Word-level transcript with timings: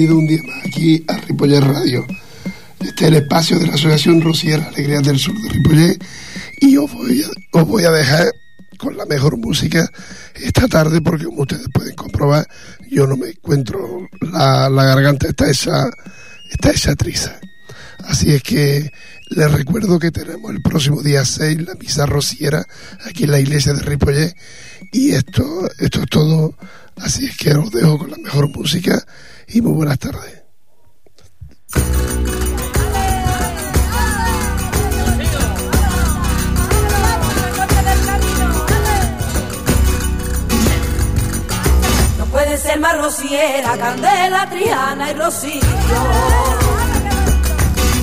bienvenido 0.00 0.18
un 0.18 0.26
día 0.26 0.42
más 0.44 0.66
aquí 0.66 1.04
a 1.08 1.16
Ripollet 1.18 1.60
Radio. 1.60 2.06
Este 2.80 3.04
es 3.04 3.08
el 3.10 3.16
espacio 3.16 3.58
de 3.58 3.66
la 3.66 3.74
Asociación 3.74 4.22
Rociera 4.22 4.66
Alegría 4.68 5.00
del 5.00 5.18
Sur 5.18 5.34
de 5.42 5.48
Ripollet 5.50 6.02
y 6.58 6.78
os 6.78 6.90
voy, 6.90 7.84
a, 7.84 7.90
dejar 7.90 8.32
con 8.78 8.96
la 8.96 9.04
mejor 9.04 9.36
música 9.36 9.90
esta 10.36 10.68
tarde 10.68 11.02
porque 11.02 11.26
como 11.26 11.42
ustedes 11.42 11.66
pueden 11.70 11.94
comprobar 11.96 12.48
yo 12.88 13.06
no 13.06 13.18
me 13.18 13.28
encuentro 13.28 14.08
la, 14.22 14.70
la 14.70 14.84
garganta 14.84 15.28
está 15.28 15.50
esa 15.50 15.90
está 16.50 16.70
esa 16.70 16.96
triza 16.96 17.38
así 18.04 18.32
es 18.32 18.42
que 18.42 18.90
les 19.28 19.52
recuerdo 19.52 19.98
que 19.98 20.10
tenemos 20.10 20.50
el 20.50 20.62
próximo 20.62 21.02
día 21.02 21.26
6 21.26 21.60
la 21.66 21.74
misa 21.74 22.06
rociera 22.06 22.66
aquí 23.04 23.24
en 23.24 23.32
la 23.32 23.40
iglesia 23.40 23.74
de 23.74 23.82
Ripollet 23.82 24.34
y 24.92 25.10
esto 25.10 25.70
esto 25.78 26.00
es 26.00 26.06
todo 26.08 26.54
así 27.02 27.26
es 27.26 27.36
que 27.36 27.54
os 27.54 27.70
dejo 27.70 27.98
con 27.98 28.10
la 28.10 28.18
mejor 28.18 28.48
música 28.48 29.04
y 29.48 29.60
muy 29.60 29.72
buenas 29.72 29.98
tardes 29.98 30.40
puede 42.30 42.56
ser 42.56 42.80
más 42.80 42.96
rociera, 42.96 43.76
Candela, 43.76 44.48
Triana 44.48 45.10
y 45.10 45.14
Rocío. 45.14 45.60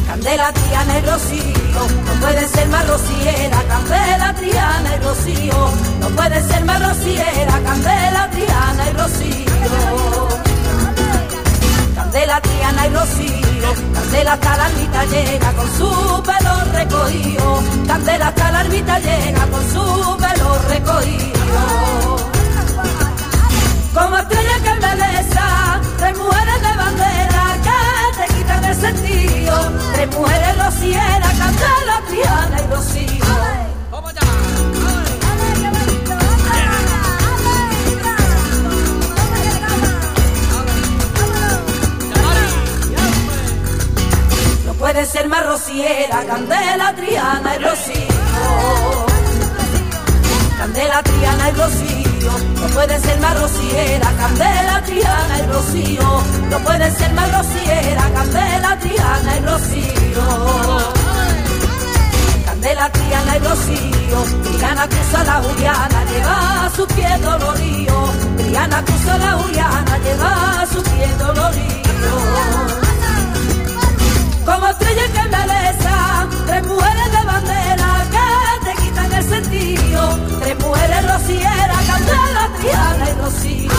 Candela, 0.07 0.53
Triana 0.53 0.99
y 0.99 1.01
Rocío, 1.01 1.56
no 2.05 2.13
puede 2.21 2.47
ser 2.47 2.67
más 2.69 2.87
rociera, 2.87 3.57
Candela, 3.67 4.33
Triana 4.33 4.95
y 4.95 4.99
Rocío. 5.03 5.71
No 5.99 6.07
puede 6.09 6.41
ser 6.41 6.63
más 6.65 6.79
rociera, 6.87 7.59
Candela, 7.63 8.29
Triana 8.31 8.89
y 8.89 8.93
Rocío. 8.93 10.27
Candela, 11.95 12.41
Triana 12.41 12.87
y 12.87 12.89
Rocío, 12.89 13.69
Candela 13.93 14.33
hasta 14.33 14.57
la 14.57 14.67
ermita 14.69 15.05
llega 15.05 15.53
con 15.53 15.67
su 15.77 16.23
pelo 16.23 16.53
recogido. 16.73 17.63
Candela 17.87 18.27
hasta 18.27 18.51
la 18.51 18.61
ermita 18.61 18.99
llega 18.99 19.45
con 19.47 19.63
su 19.71 20.17
pelo 20.17 20.57
recogido. 20.69 22.17
Como 23.93 24.17
estrella 24.17 24.59
que 24.63 24.69
embeleza, 24.69 25.79
tres 25.97 26.17
mujeres 26.17 26.61
de 26.61 26.76
sentido. 28.87 29.53
Tres 29.93 30.15
mujeres 30.15 30.57
Candela, 31.39 32.01
Triana 32.07 32.57
y 32.61 32.73
Rocío. 32.73 33.25
No 44.65 44.73
puede 44.73 45.05
ser 45.05 45.27
más 45.27 45.45
rociera, 45.45 46.23
Candela, 46.25 46.95
Triana 46.95 47.55
y 47.55 47.63
Rocío. 47.63 48.07
Candela, 50.57 51.03
Triana 51.03 51.49
y 51.49 51.51
Rocío, 51.53 51.96
no 52.61 52.67
puede 52.67 52.99
ser 52.99 53.19
más 53.19 53.39
rociera, 53.39 54.11
Candela, 54.17 54.83
Triana 54.85 55.39
y 55.39 55.51
Rocío, 55.51 56.23
no 56.49 56.59
puede 56.59 56.91
ser 56.91 57.13
más 57.13 57.31
rociera, 57.37 58.09
Candela, 58.13 58.77
Triana 58.79 59.37
y 59.37 59.39
Rocío. 59.45 60.23
Candela, 62.45 62.91
Triana 62.91 63.37
y 63.37 63.39
Rocío, 63.39 64.19
Triana 64.43 64.87
cruza 64.87 65.23
la 65.23 65.33
Juliana, 65.43 66.05
lleva 66.05 66.71
su 66.75 66.87
pie 66.87 67.17
dolorido, 67.19 68.13
Triana 68.37 68.83
cruza 68.83 69.17
la 69.17 69.31
Juliana, 69.33 69.97
lleva 70.03 70.65
su 70.71 70.83
pie 70.83 71.07
dolorido. 71.17 71.77
Como 74.45 74.67
estrella 74.67 75.03
que 75.13 75.19
embeleza, 75.19 76.27
tres 76.45 76.63
mujeres 76.65 77.11
de 77.11 77.25
bandera 77.25 78.07
sentido. 79.27 80.17
Tres 80.41 80.59
mujeres 80.59 81.05
Candela, 81.87 82.49
Triana 82.59 83.09
y 83.09 83.13
Rocío. 83.21 83.71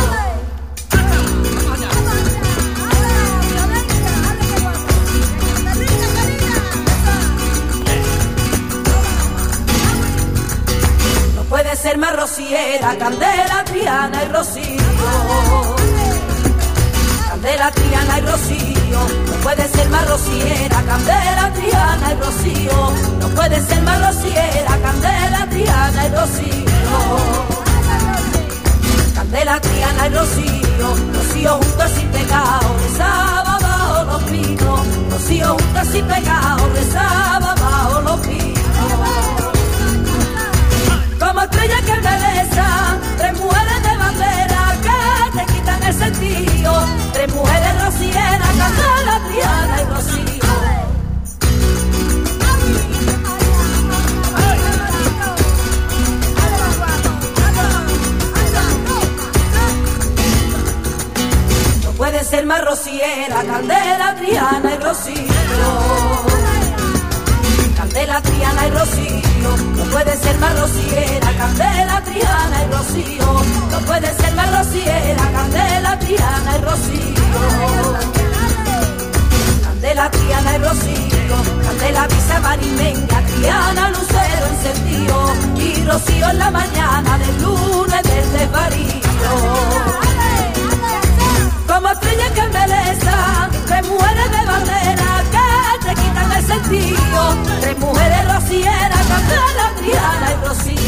No 11.36 11.42
puede 11.44 11.76
ser 11.76 11.98
más 11.98 12.16
rociera, 12.16 12.96
Candela, 12.98 13.64
Triana 13.64 14.24
y 14.24 14.28
Rocío. 14.28 14.82
Candela, 17.28 17.70
Triana 17.70 18.18
y 18.18 18.20
Rocío, 18.22 18.67
no 19.26 19.32
puede 19.42 19.68
ser 19.68 19.88
más 19.90 20.08
rociera, 20.08 20.82
Candela, 20.82 21.52
Triana 21.54 22.12
y 22.12 22.14
Rocío, 22.24 22.92
no 23.20 23.28
puede 23.28 23.60
ser 23.66 23.82
más 23.82 23.98
rociera, 24.06 24.78
Candela, 24.82 25.46
Triana 25.50 26.06
y 26.06 26.10
Rocío. 26.10 26.68
Candela, 29.14 29.60
Triana 29.60 30.06
y 30.06 30.14
Rocío, 30.14 30.88
Rocío 31.14 31.54
juntos 31.54 31.90
sin 31.96 32.08
pecado, 32.08 32.76
rezaba 32.82 33.58
bajo 33.60 34.04
los 34.04 34.22
pinos, 34.24 34.80
Rocío 35.10 35.48
juntos 35.48 35.88
sin 35.92 36.04
pecado, 36.06 36.68
rezaba 36.74 37.54
bajo 37.54 38.00
los 38.02 38.20
pinos. 38.20 38.58
Como 41.18 41.40
estrella 41.42 41.76
que 41.84 41.92
embeleza, 41.92 42.66
tres 43.18 43.32
mujeres 43.38 43.77
rociera, 63.38 63.44
Candela, 63.44 64.14
Triana 64.16 64.74
y 64.74 64.78
Rocío. 64.78 65.32
Candela, 67.76 68.20
Triana 68.20 68.66
y 68.66 68.70
Rocío, 68.70 69.56
no 69.76 69.84
puede 69.84 70.16
ser 70.16 70.38
más 70.38 70.58
rociera, 70.58 71.32
Candela, 71.38 72.02
Triana 72.02 72.64
y 72.64 72.72
Rocío, 72.72 73.42
no 73.70 73.78
puede 73.86 74.14
ser 74.14 74.34
más 74.34 74.58
rociera, 74.58 75.30
Candela, 75.32 75.98
Triana 75.98 76.56
y 76.56 76.64
Rocío. 76.64 77.14
Candela, 79.62 80.10
Triana 80.10 80.56
y 80.56 80.58
Rocío, 80.58 81.36
Candela, 81.62 82.06
Visa, 82.08 82.40
Marimenga, 82.40 83.22
Triana, 83.22 83.90
Lucero 83.90 84.46
encendido, 84.50 85.34
y 85.56 85.84
Rocío 85.84 86.30
en 86.30 86.38
la 86.38 86.50
mañana 86.50 87.18
del 87.18 87.42
lunes 87.42 88.02
del 88.02 88.32
desvarío. 88.32 89.67
Tres 93.68 93.86
mujeres 93.86 94.30
de 94.30 94.46
bandera 94.46 95.24
que 95.30 95.86
te 95.86 95.94
quitan 95.94 96.32
el 96.32 96.44
sentido. 96.44 97.36
Tres 97.60 97.78
mujeres 97.78 98.34
rocieras, 98.34 99.06
Candela, 99.06 99.72
Triana 99.76 100.32
y 100.32 100.36
Rocío. 100.46 100.78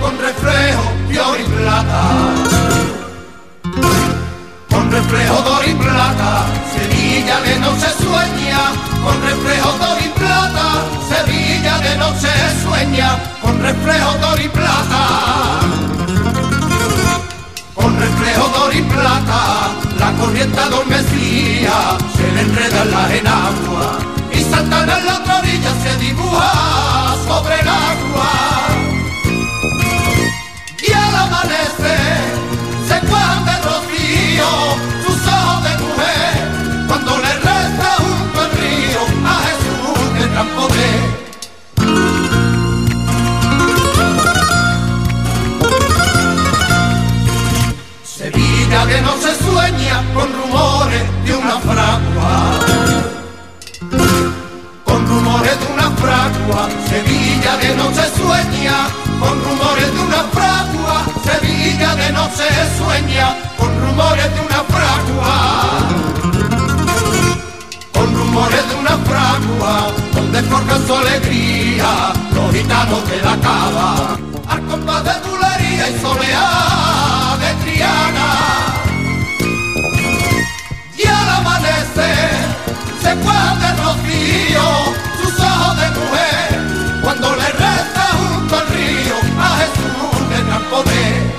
Con 0.00 0.18
reflejo 0.18 0.84
de 1.08 1.42
y 1.42 1.46
plata. 1.56 2.02
Con 4.70 4.90
reflejo 4.90 5.42
de 5.42 5.70
y 5.70 5.74
plata. 5.74 6.46
Sevilla 6.74 7.40
de 7.40 7.58
noche 7.60 7.86
sueña 7.98 8.60
con 9.04 9.22
reflejo 9.22 9.72
de 9.82 10.06
y 10.06 10.08
plata. 10.10 10.66
Sevilla 11.08 11.78
de 11.78 11.96
noche 11.96 12.28
sueña 12.62 13.18
con 13.42 13.60
reflejo 13.62 14.12
de 14.14 14.44
y 14.44 14.48
plata. 14.48 15.02
Con 17.74 17.98
reflejo 17.98 18.68
de 18.70 18.78
y 18.78 18.82
plata, 18.82 19.70
la 19.98 20.12
corriente 20.12 20.60
adormecía, 20.60 21.98
se 22.16 22.32
le 22.32 22.40
enreda 22.40 22.82
en 22.82 23.24
la 23.24 23.50
y 24.32 24.44
Santana 24.44 24.98
en 24.98 25.06
la 25.06 25.16
otra 25.16 25.38
orilla 25.38 25.72
se 25.82 25.96
dibuja 25.98 27.16
sobre 27.26 27.60
el 27.60 27.68
agua. 27.68 28.49
que 48.90 49.00
no 49.02 49.14
se 49.24 49.32
sueña 49.44 50.02
con 50.14 50.28
rumores 50.40 51.04
de 51.24 51.32
una 51.36 51.56
fragua. 51.68 52.32
Con 54.84 55.00
rumores 55.06 55.56
de 55.60 55.66
una 55.76 55.88
fragua, 56.02 56.62
Sevilla 56.90 57.52
de 57.62 57.70
noche 57.76 58.04
sueña. 58.20 58.76
Con 59.20 59.34
rumores 59.46 59.88
de 59.94 60.00
una 60.08 60.22
fragua, 60.36 60.96
Sevilla 61.28 61.94
de 61.94 62.08
noche 62.18 62.46
sueña. 62.78 63.26
Con 63.58 63.70
rumores 63.84 64.28
de 64.34 64.40
una 64.48 64.60
fragua. 64.74 65.34
Con 67.94 68.08
rumores 68.18 68.68
de 68.70 68.74
una 68.74 68.96
fragua, 69.10 69.72
donde 70.14 70.42
forjan 70.42 70.86
su 70.86 70.94
alegría 70.96 71.90
los 72.34 72.52
gitanos 72.52 73.02
de 73.10 73.18
la 73.26 73.36
cava. 73.46 74.16
Al 74.48 74.60
compás 74.66 75.04
de 75.04 75.14
bulería 75.28 75.90
y 75.90 76.00
soleá 76.00 77.36
de 77.42 77.50
Triana. 77.62 78.69
se 83.02 83.16
fue 83.16 83.34
de 83.60 83.70
rocío, 83.82 84.66
sus 85.22 85.34
ojos 85.40 85.76
de 85.80 85.88
mujer, 85.98 86.48
cuando 87.02 87.36
le 87.36 87.48
resta 87.52 88.04
junto 88.18 88.56
al 88.56 88.66
río 88.68 89.16
a 89.38 89.48
Jesús 89.58 90.14
le 90.30 90.38
gran 90.44 90.64
poder. 90.64 91.30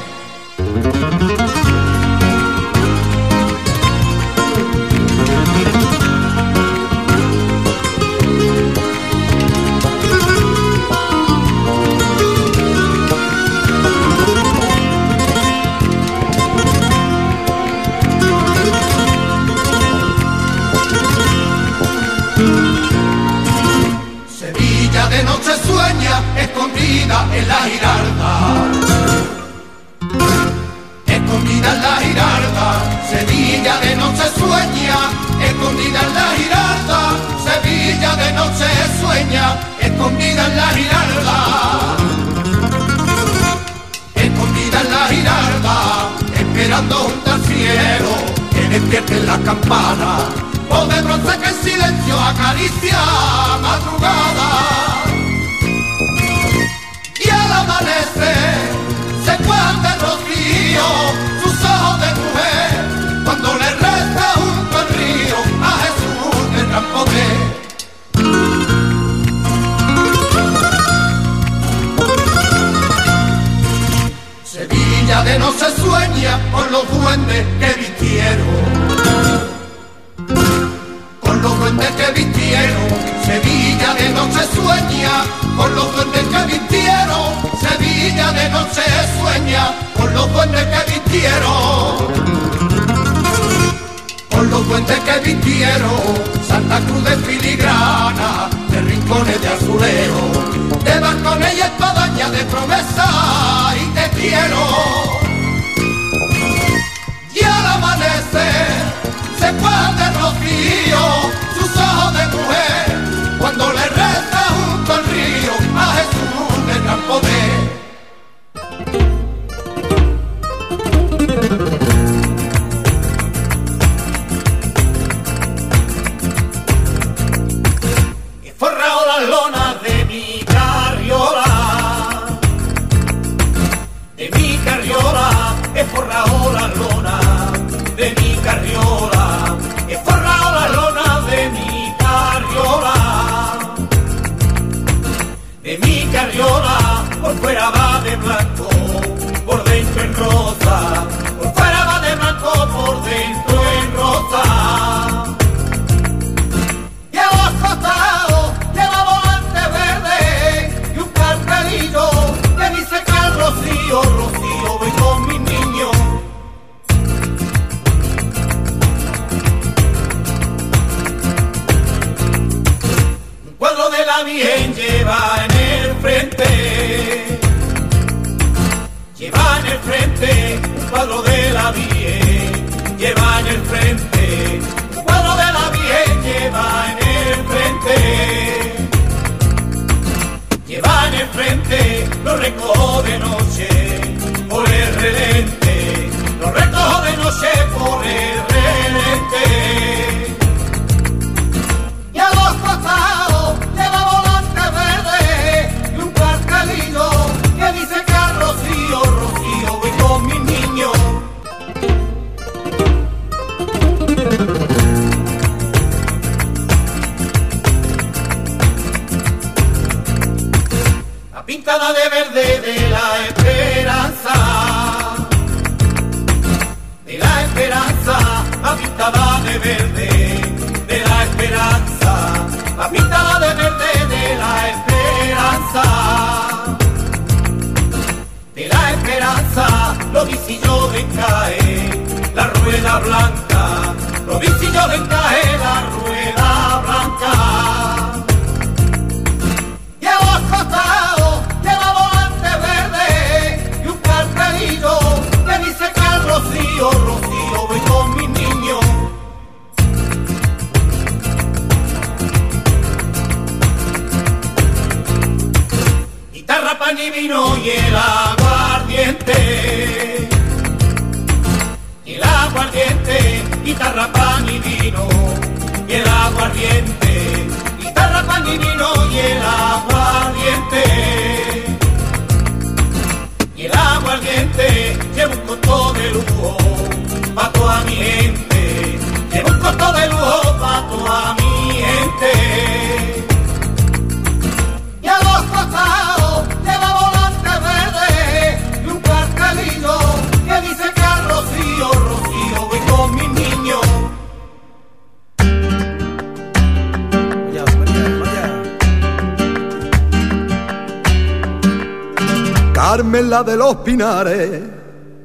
Carmen 313.31 313.45
la 313.45 313.51
de 313.53 313.57
los 313.57 313.75
Pinares, 313.77 314.61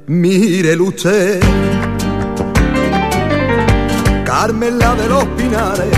mire 0.06 0.80
usted. 0.80 1.40
Carmen 4.24 4.78
la 4.78 4.94
de 4.94 5.08
los 5.08 5.24
Pinares, 5.36 5.90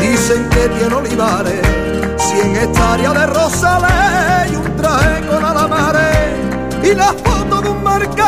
dicen 0.00 0.48
que 0.48 0.68
tiene 0.70 0.94
olivares, 0.94 1.60
cien 2.16 2.56
hectáreas 2.56 3.12
de 3.12 3.26
rosales 3.26 4.50
y 4.50 4.56
un 4.56 4.76
traje 4.78 5.26
con 5.26 5.44
alamares 5.44 6.28
y 6.84 6.94
la 6.94 7.12
foto 7.12 7.60
de 7.60 7.68
un 7.68 7.82
marqués. 7.82 8.24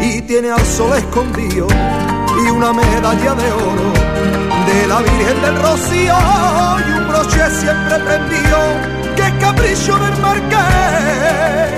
Y 0.00 0.20
tiene 0.22 0.50
al 0.50 0.66
sol 0.66 0.96
escondido 0.96 1.68
y 1.68 2.50
una 2.50 2.72
medalla 2.72 3.34
de 3.36 3.52
oro 3.52 3.92
de 4.66 4.86
la 4.88 4.98
Virgen 4.98 5.42
del 5.42 5.62
Rocío 5.62 6.16
y 6.88 6.90
un 6.98 7.08
broche 7.08 7.50
siempre 7.50 8.00
prendido 8.00 9.03
capricho 9.40 9.98
del 9.98 10.16
marqués. 10.20 11.70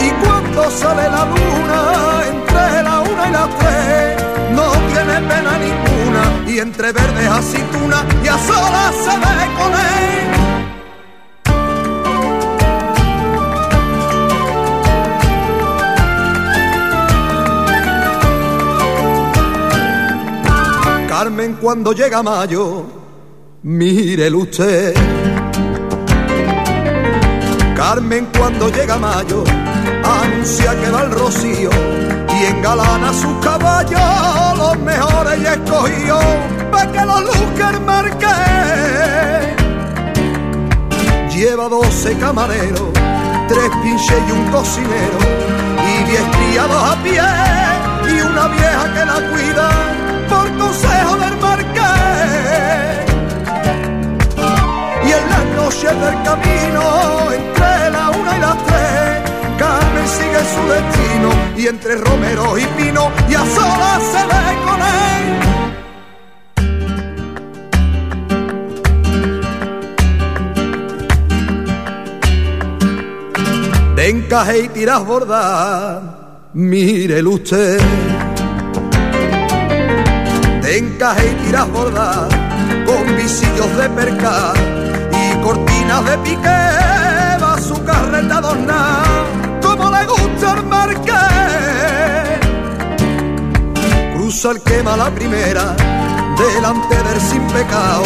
Y 0.00 0.10
cuando 0.24 0.70
sale 0.70 1.04
la 1.08 1.24
luna 1.24 1.80
entre 2.28 2.82
la 2.82 3.00
una 3.00 3.28
y 3.28 3.32
las 3.32 3.48
tres, 3.58 4.24
no 4.54 4.70
tiene 4.90 5.14
pena 5.28 5.52
ninguna 5.58 6.22
y 6.46 6.58
entre 6.58 6.92
verdes 6.92 7.28
aceituna 7.28 8.04
y 8.24 8.28
a 8.28 8.38
solas 8.38 8.94
se 9.04 9.16
ve 9.18 9.46
con 9.58 9.72
él. 9.72 9.82
Carmen 21.08 21.54
cuando 21.60 21.92
llega 21.92 22.22
mayo, 22.22 23.01
mírelo 23.62 24.38
usted. 24.38 24.94
Carmen 27.76 28.28
cuando 28.36 28.68
llega 28.70 28.96
mayo, 28.96 29.44
anuncia 30.04 30.78
que 30.80 30.90
va 30.90 31.02
el 31.02 31.10
rocío 31.12 31.70
y 32.40 32.44
engalana 32.46 33.12
sus 33.12 33.34
caballos, 33.44 34.00
los 34.58 34.78
mejores 34.78 35.40
y 35.40 35.46
escogidos, 35.46 36.24
pa' 36.70 36.86
que 36.92 37.04
los 37.04 37.22
luzca 37.22 37.70
el 37.70 37.80
marqués. 37.80 38.30
Lleva 41.34 41.68
doce 41.68 42.16
camareros, 42.18 42.92
tres 43.48 43.70
pinches 43.82 44.22
y 44.28 44.32
un 44.32 44.50
cocinero, 44.50 45.18
y 45.90 46.04
diez 46.08 46.22
criados 46.36 46.82
a 46.90 47.02
pie, 47.02 47.22
y 48.12 48.20
una 48.20 48.48
vieja 48.48 48.94
que 48.94 49.04
la 49.04 49.20
cuida 49.30 49.70
por 50.28 50.46
consejo 50.56 51.16
del 51.16 51.36
marqués. 51.40 52.11
Noches 55.72 56.00
del 56.00 56.22
camino, 56.22 56.82
entre 57.32 57.90
la 57.90 58.10
una 58.10 58.36
y 58.36 58.40
las 58.40 58.56
tres, 58.64 59.22
Carmen 59.58 60.06
sigue 60.06 60.40
su 60.54 60.62
destino, 60.68 61.30
y 61.56 61.66
entre 61.66 61.96
Romero 61.96 62.58
y 62.58 62.66
Pino, 62.76 63.10
y 63.28 63.34
a 63.34 63.44
solas 63.46 64.02
se 64.12 64.26
ve 64.26 64.56
con 64.66 64.80
él. 64.82 65.26
De 73.96 74.08
encaje 74.08 74.58
y 74.58 74.68
tiras 74.68 75.04
bordar, 75.06 76.02
mírelo 76.54 77.30
usted 77.30 77.80
de 80.62 80.78
encaje 80.78 81.30
y 81.30 81.34
tiras 81.46 81.68
bordar, 81.70 82.28
con 82.86 83.16
visillos 83.16 83.76
de 83.76 83.88
percal 83.90 84.81
cortinas 85.52 86.04
de 86.06 86.18
piqué, 86.18 86.62
va 87.42 87.58
su 87.60 87.76
carreta 87.84 88.38
adornada, 88.38 89.02
como 89.62 89.90
le 89.90 90.04
gusta 90.06 90.52
el 90.56 90.62
marqués. 90.64 92.40
Cruza 94.14 94.50
el 94.52 94.62
quema 94.62 94.96
la 94.96 95.10
primera, 95.10 95.76
delante 96.38 96.96
del 96.96 97.20
sin 97.20 97.42
pecado, 97.48 98.02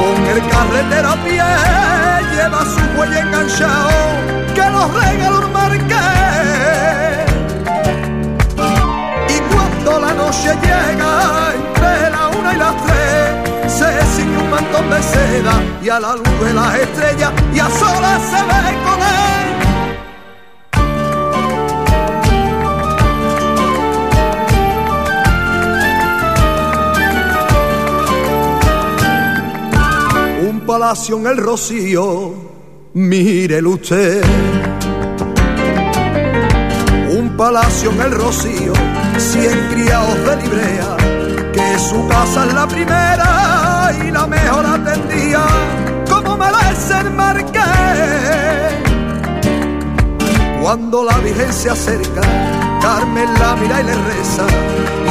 con 0.00 0.16
el 0.32 0.40
carretero 0.48 1.08
a 1.10 1.16
pie, 1.24 1.42
lleva 2.34 2.60
su 2.74 2.82
cuello 2.96 3.18
enganchado, 3.18 3.90
que 4.54 4.70
los 4.74 4.86
regaló 5.02 5.38
el 5.44 5.48
marqués. 5.58 5.98
Y 9.34 9.36
cuando 9.50 10.00
la 10.06 10.12
noche 10.14 10.50
llega, 10.64 11.12
entre 11.58 12.10
la 12.10 12.28
una 12.38 12.54
y 12.54 12.56
las 12.56 12.76
tres, 12.84 13.27
se 13.68 14.06
ciñe 14.16 14.38
un 14.38 14.50
mantón 14.50 14.88
de 14.90 15.02
seda 15.02 15.62
y 15.82 15.88
a 15.88 16.00
la 16.00 16.16
luz 16.16 16.40
de 16.44 16.54
las 16.54 16.74
estrellas 16.78 17.32
y 17.54 17.58
a 17.58 17.68
solas 17.68 18.22
se 18.30 18.42
ve 18.42 18.76
con 18.84 18.98
él. 19.02 19.38
Un 30.50 30.60
palacio 30.66 31.18
en 31.18 31.26
el 31.26 31.36
rocío, 31.36 32.34
mírelo 32.94 33.70
usted. 33.70 34.24
Un 37.10 37.36
palacio 37.36 37.90
en 37.90 38.00
el 38.00 38.12
rocío, 38.12 38.72
cien 39.16 39.68
criados 39.72 40.18
de 40.26 40.36
librea, 40.36 40.96
que 41.52 41.78
su 41.78 42.06
casa 42.08 42.46
es 42.46 42.54
la 42.54 42.66
primera 42.66 43.17
y 43.92 44.10
la 44.10 44.26
mejor 44.26 44.66
atendía, 44.66 45.40
como 46.10 46.36
merece 46.36 46.98
el 47.00 47.10
marqués. 47.10 47.58
Cuando 50.62 51.04
la 51.04 51.16
Virgen 51.18 51.52
se 51.52 51.70
acerca, 51.70 52.20
Carmen 52.82 53.28
la 53.40 53.56
mira 53.56 53.80
y 53.80 53.84
le 53.84 53.94
reza, 53.94 54.46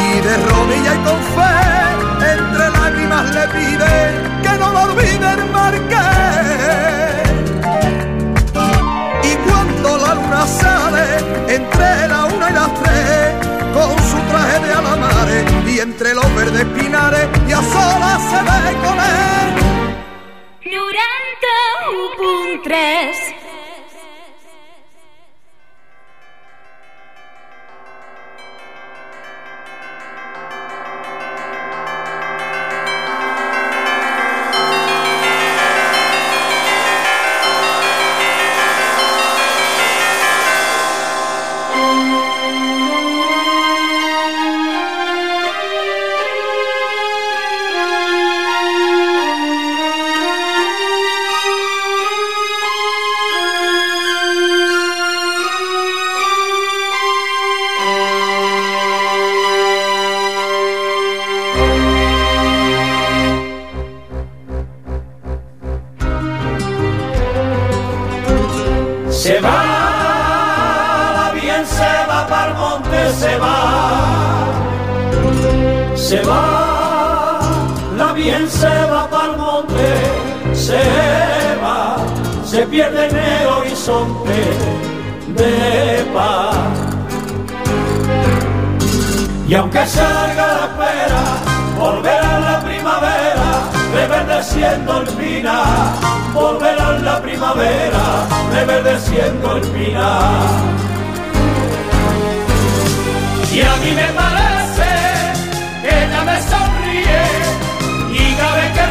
y 0.06 0.22
de 0.22 0.38
rodilla 0.50 0.94
y 0.94 1.00
con 1.08 1.20
fe, 1.36 1.56
entre 2.34 2.70
lágrimas 2.70 3.26
le 3.36 3.48
pide 3.48 3.94
que 4.44 4.54
no 4.60 4.72
lo 4.72 4.82
olvide 4.84 5.34
el 5.34 5.44
marqués. 5.52 5.98
Y 9.24 9.36
cuando 9.50 9.98
la 9.98 10.14
luna 10.14 10.48
sale, 10.48 11.56
entre 11.56 12.08
la 12.08 12.26
una 12.26 12.50
y 12.50 12.54
las 12.54 12.74
tres, 12.82 13.27
con 13.74 13.98
su 14.10 14.18
traje 14.30 14.60
de 14.60 14.74
alamares, 14.74 15.46
y 15.68 15.80
entre 15.80 16.14
los 16.14 16.36
verdes 16.36 16.66
pinares, 16.66 17.28
y 17.48 17.52
a 17.52 17.62
solas 17.62 18.22
se 18.30 18.42
ve 18.44 18.74
con 18.84 19.00
él. 19.00 19.56
91.3 22.24 23.37
se 76.18 76.24
va 76.24 77.40
la 77.98 78.14
bien 78.14 78.50
se 78.50 78.68
va 78.68 79.10
para 79.10 79.32
el 79.32 79.38
monte, 79.38 79.88
se 80.54 80.80
va, 81.64 81.98
se 82.46 82.66
pierde 82.68 83.08
en 83.10 83.18
el 83.18 83.48
horizonte 83.48 84.40
de 85.36 86.06
paz. 86.14 86.56
Y 89.48 89.54
aunque 89.56 89.86
se 89.88 90.00
alarga 90.00 90.48
la 90.48 90.66
espera, 90.70 91.24
volverá 91.80 92.40
la 92.40 92.60
primavera, 92.62 93.50
reverdeciendo 93.94 95.02
el 95.02 95.08
pinar, 95.08 95.66
volverá 96.34 97.00
la 97.00 97.22
primavera, 97.22 98.28
reverdeciendo 98.54 99.56
el 99.56 99.62
pinar. 99.70 100.88
Y 103.52 103.62
a 103.62 103.76
mí 103.78 103.92
me 103.96 104.08
parece 104.14 104.37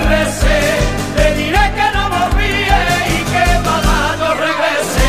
rece 0.09 0.59
le 1.17 1.27
diré 1.35 1.65
que 1.77 1.87
no 1.97 2.05
me 2.13 2.23
y 3.15 3.19
que 3.33 3.47
para 3.67 3.97
yo 4.21 4.31
regrese. 4.47 5.09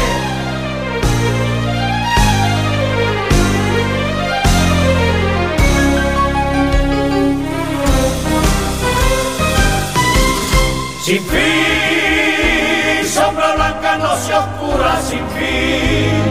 Sin 11.05 11.21
fin, 11.31 12.99
sombra 13.15 13.49
blanca 13.55 13.91
no 14.03 14.11
se 14.23 14.33
oscura 14.33 14.91
sin 15.09 15.25
fin. 15.35 16.25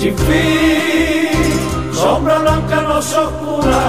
Sin 0.00 0.16
fin, 0.26 1.92
sombra 1.92 2.36
blanca 2.38 2.76
no 2.88 3.00
se 3.00 3.16
oscura 3.16 3.82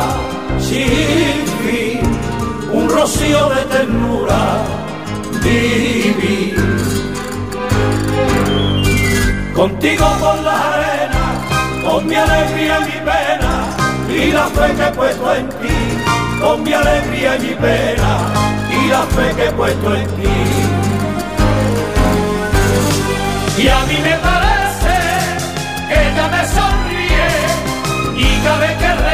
sin 0.59 1.45
fin. 1.63 1.94
Rocío 2.95 3.49
de 3.49 3.61
ternura 3.65 4.63
vivir. 5.43 6.55
Contigo 9.53 10.05
por 10.21 10.41
las 10.41 10.61
arenas, 10.73 11.35
con 11.83 12.07
mi 12.07 12.15
alegría 12.15 12.79
y 12.79 12.85
mi 12.85 12.99
pena, 13.11 13.53
y 14.09 14.31
la 14.31 14.45
fe 14.45 14.73
que 14.75 14.83
he 14.83 14.91
puesto 14.91 15.35
en 15.35 15.49
ti, 15.49 15.77
con 16.41 16.63
mi 16.63 16.73
alegría 16.73 17.35
y 17.35 17.39
mi 17.39 17.55
pena, 17.55 18.11
y 18.71 18.87
la 18.87 19.03
fe 19.13 19.35
que 19.35 19.45
he 19.47 19.51
puesto 19.51 19.93
en 19.93 20.07
ti. 20.15 20.37
Y 23.57 23.67
a 23.67 23.79
mí 23.87 23.97
me 24.07 24.15
parece 24.29 24.95
que 25.89 25.95
ella 26.09 26.27
me 26.29 26.43
sonríe, 26.57 27.29
y 28.15 28.59
vez 28.61 28.77
que 28.77 29.04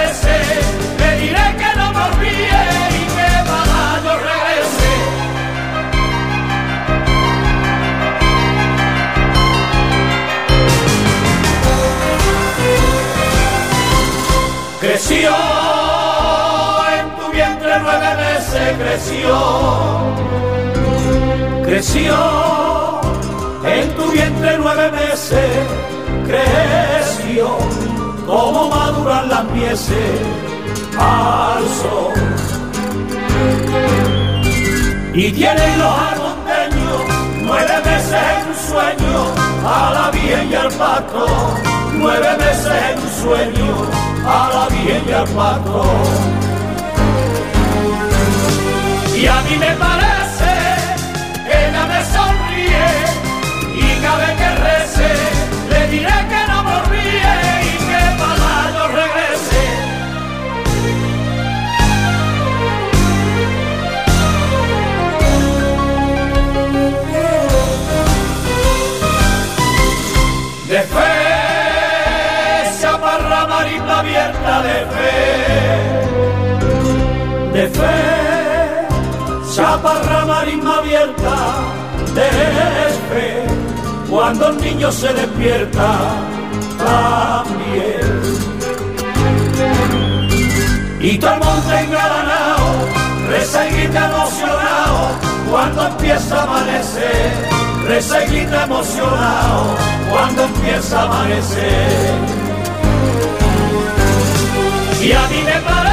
Creció 15.11 15.35
en 16.97 17.05
tu 17.17 17.31
vientre 17.33 17.79
nueve 17.81 18.15
meses, 18.15 18.77
creció, 18.79 19.35
creció 21.65 22.15
en 23.65 23.95
tu 23.97 24.09
vientre 24.09 24.57
nueve 24.57 24.89
meses, 24.91 25.51
creció. 26.25 27.57
Como 28.25 28.69
maduran 28.69 29.27
las 29.27 29.43
mieses 29.51 30.21
al 30.97 31.67
sol. 31.67 32.13
Y 35.13 35.31
tienen 35.33 35.77
los 35.77 35.93
armonteños 35.93 37.01
nueve 37.41 37.81
meses 37.83 38.23
en 38.37 38.55
sueño, 38.69 39.25
a 39.65 39.91
la 39.93 40.11
bien 40.11 40.49
y 40.49 40.55
al 40.55 40.71
pato, 40.71 41.27
nueve 42.01 42.37
meses 42.37 42.71
en 42.89 42.99
un 42.99 43.09
sueño, 43.21 43.75
a 44.25 44.49
la 44.53 44.75
bien 44.75 45.03
y. 45.05 45.83
Y 49.15 49.27
a 49.27 49.41
mí 49.41 49.55
me 49.57 49.71
parece 49.85 50.51
que 51.45 51.67
ella 51.67 51.85
me 51.85 51.99
sonríe 52.15 52.87
y 53.75 54.01
cada 54.01 54.17
vez 54.17 54.33
que 54.39 54.49
rece 54.67 55.09
le 55.69 55.87
diré 55.89 56.17
que 56.31 56.51
no 56.51 56.63
me 56.63 56.73
olvide 56.81 57.50
abierta 74.01 74.63
de 74.63 74.77
fe, 74.93 75.15
de 77.53 77.67
fe, 77.67 77.99
se 79.47 79.61
aparra 79.61 80.25
marisma 80.25 80.77
abierta 80.77 81.35
de 82.15 82.29
fe, 83.09 83.45
cuando 84.09 84.47
el 84.49 84.57
niño 84.57 84.91
se 84.91 85.13
despierta 85.13 85.89
también. 86.79 88.21
Y 90.99 91.17
todo 91.19 91.33
el 91.33 91.39
monte 91.39 91.79
engalanado, 91.79 92.67
reza 93.29 93.67
y 93.67 93.71
grita 93.73 94.05
emocionado, 94.09 94.99
cuando 95.49 95.87
empieza 95.87 96.39
a 96.39 96.43
amanecer, 96.43 97.31
reza 97.87 98.23
y 98.23 98.27
grita 98.31 98.63
emocionado, 98.63 99.75
cuando 100.11 100.43
empieza 100.43 101.01
a 101.01 101.03
amanecer. 101.03 102.40
Y 105.03 105.11
a 105.13 105.27
mí 105.29 105.41
me 105.43 105.59
parece 105.61 105.91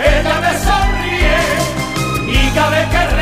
ella 0.00 0.40
me 0.40 0.52
sonríe, 0.66 1.36
y 2.26 2.50
cada 2.54 2.70
vez 2.70 2.88
que 2.88 3.17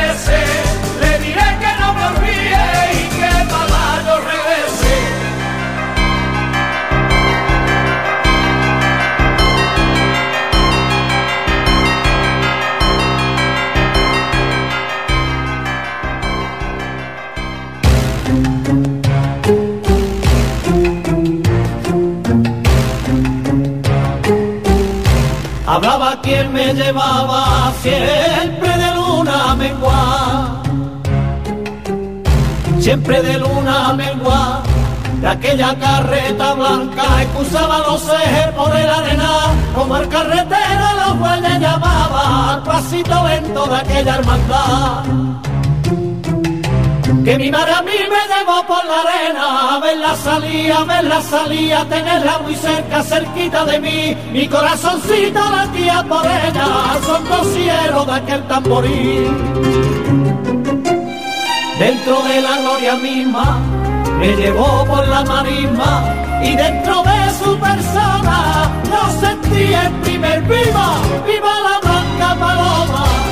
quien 26.26 26.52
me 26.52 26.74
llevaba 26.74 27.72
siempre 27.80 28.68
de 28.68 28.94
luna 28.96 29.54
mengua, 29.54 30.60
siempre 32.80 33.22
de 33.22 33.38
luna 33.38 33.92
mengua, 33.92 34.60
de 35.20 35.28
aquella 35.28 35.76
carreta 35.78 36.54
blanca 36.54 37.22
excusaba 37.22 37.78
los 37.78 38.02
ejes 38.08 38.48
por 38.56 38.74
el 38.76 38.90
arena, 38.90 39.34
como 39.72 39.96
el 39.98 40.08
carretero 40.08 40.86
los 41.06 41.18
bueyes 41.20 41.60
llamaba 41.60 42.54
al 42.54 42.62
pasito 42.64 43.28
lento 43.28 43.66
de 43.66 43.76
aquella 43.76 44.16
hermandad 44.16 45.45
que 47.24 47.38
mi 47.38 47.50
madre 47.50 47.72
a 47.72 47.82
mí 47.82 47.92
me 47.92 48.34
llevó 48.34 48.66
por 48.66 48.84
la 48.84 49.00
arena, 49.02 49.78
verla 49.80 50.16
salir, 50.16 50.72
a 50.72 50.84
verla 50.84 51.20
salir, 51.22 51.74
a 51.74 51.84
tenerla 51.84 52.38
muy 52.38 52.54
cerca, 52.56 53.02
cerquita 53.02 53.64
de 53.64 53.78
mí, 53.78 54.16
mi 54.32 54.48
corazoncito 54.48 55.40
latía 55.50 56.04
por 56.08 56.24
ella, 56.26 56.66
son 57.04 57.28
dos 57.28 57.46
cielos 57.54 58.06
de 58.06 58.12
aquel 58.12 58.42
tamboril. 58.48 59.30
Dentro 61.78 62.22
de 62.22 62.40
la 62.42 62.58
gloria 62.58 62.96
misma, 62.96 63.58
me 64.18 64.34
llevó 64.34 64.84
por 64.86 65.06
la 65.06 65.22
marisma, 65.24 66.12
y 66.42 66.56
dentro 66.56 67.02
de 67.04 67.30
su 67.38 67.56
persona, 67.58 68.70
yo 68.84 69.20
sentí 69.20 69.74
el 69.74 69.92
primer 70.02 70.40
viva, 70.42 70.96
viva 71.24 71.60
la 71.60 71.78
blanca 71.80 72.34
paloma. 72.40 73.25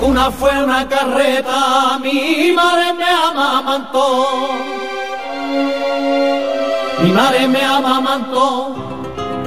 Cuna 0.00 0.30
fue 0.30 0.50
una 0.62 0.88
carreta, 0.88 1.98
mi 2.00 2.52
madre 2.52 2.92
me 2.94 3.04
amamantó. 3.04 4.26
Mi 7.02 7.12
madre 7.12 7.48
me 7.48 7.62
amamantó 7.62 8.74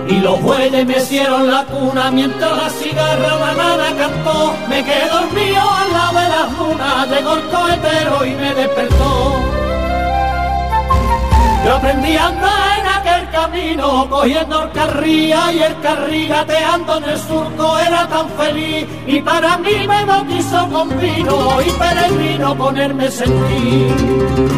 y 0.07 0.19
los 0.19 0.41
bueyes 0.41 0.85
me 0.85 0.97
hicieron 0.97 1.47
la 1.47 1.63
cuna 1.65 2.11
mientras 2.11 2.51
la 2.57 2.69
cigarra 2.69 3.77
la 3.77 3.95
cantó. 3.95 4.53
Me 4.67 4.83
quedé 4.83 5.07
dormido 5.09 5.61
al 5.61 5.93
lado 5.93 6.19
de 6.19 6.29
las 6.29 6.57
lunas, 6.57 7.09
llegó 7.09 7.33
el 7.33 7.43
cohetero 7.49 8.25
y 8.25 8.31
me 8.31 8.53
despertó. 8.53 9.60
Yo 11.65 11.75
aprendí 11.75 12.15
a 12.15 12.27
andar 12.27 12.79
en 12.79 12.87
aquel 12.87 13.29
camino, 13.29 14.07
cogiendo 14.09 14.63
el 14.63 14.71
carría 14.71 15.53
y 15.53 15.63
el 15.63 15.79
carrí 15.81 16.27
gateando 16.27 16.97
en 16.97 17.03
el 17.03 17.17
surco, 17.19 17.79
era 17.79 18.07
tan 18.07 18.29
feliz. 18.29 18.87
Y 19.07 19.21
para 19.21 19.57
mí 19.57 19.87
me 19.87 20.05
bautizó 20.05 20.67
con 20.69 20.89
vino 20.99 21.61
y 21.61 21.69
peregrino 21.71 22.55
ponerme 22.55 23.11
sentir 23.11 24.51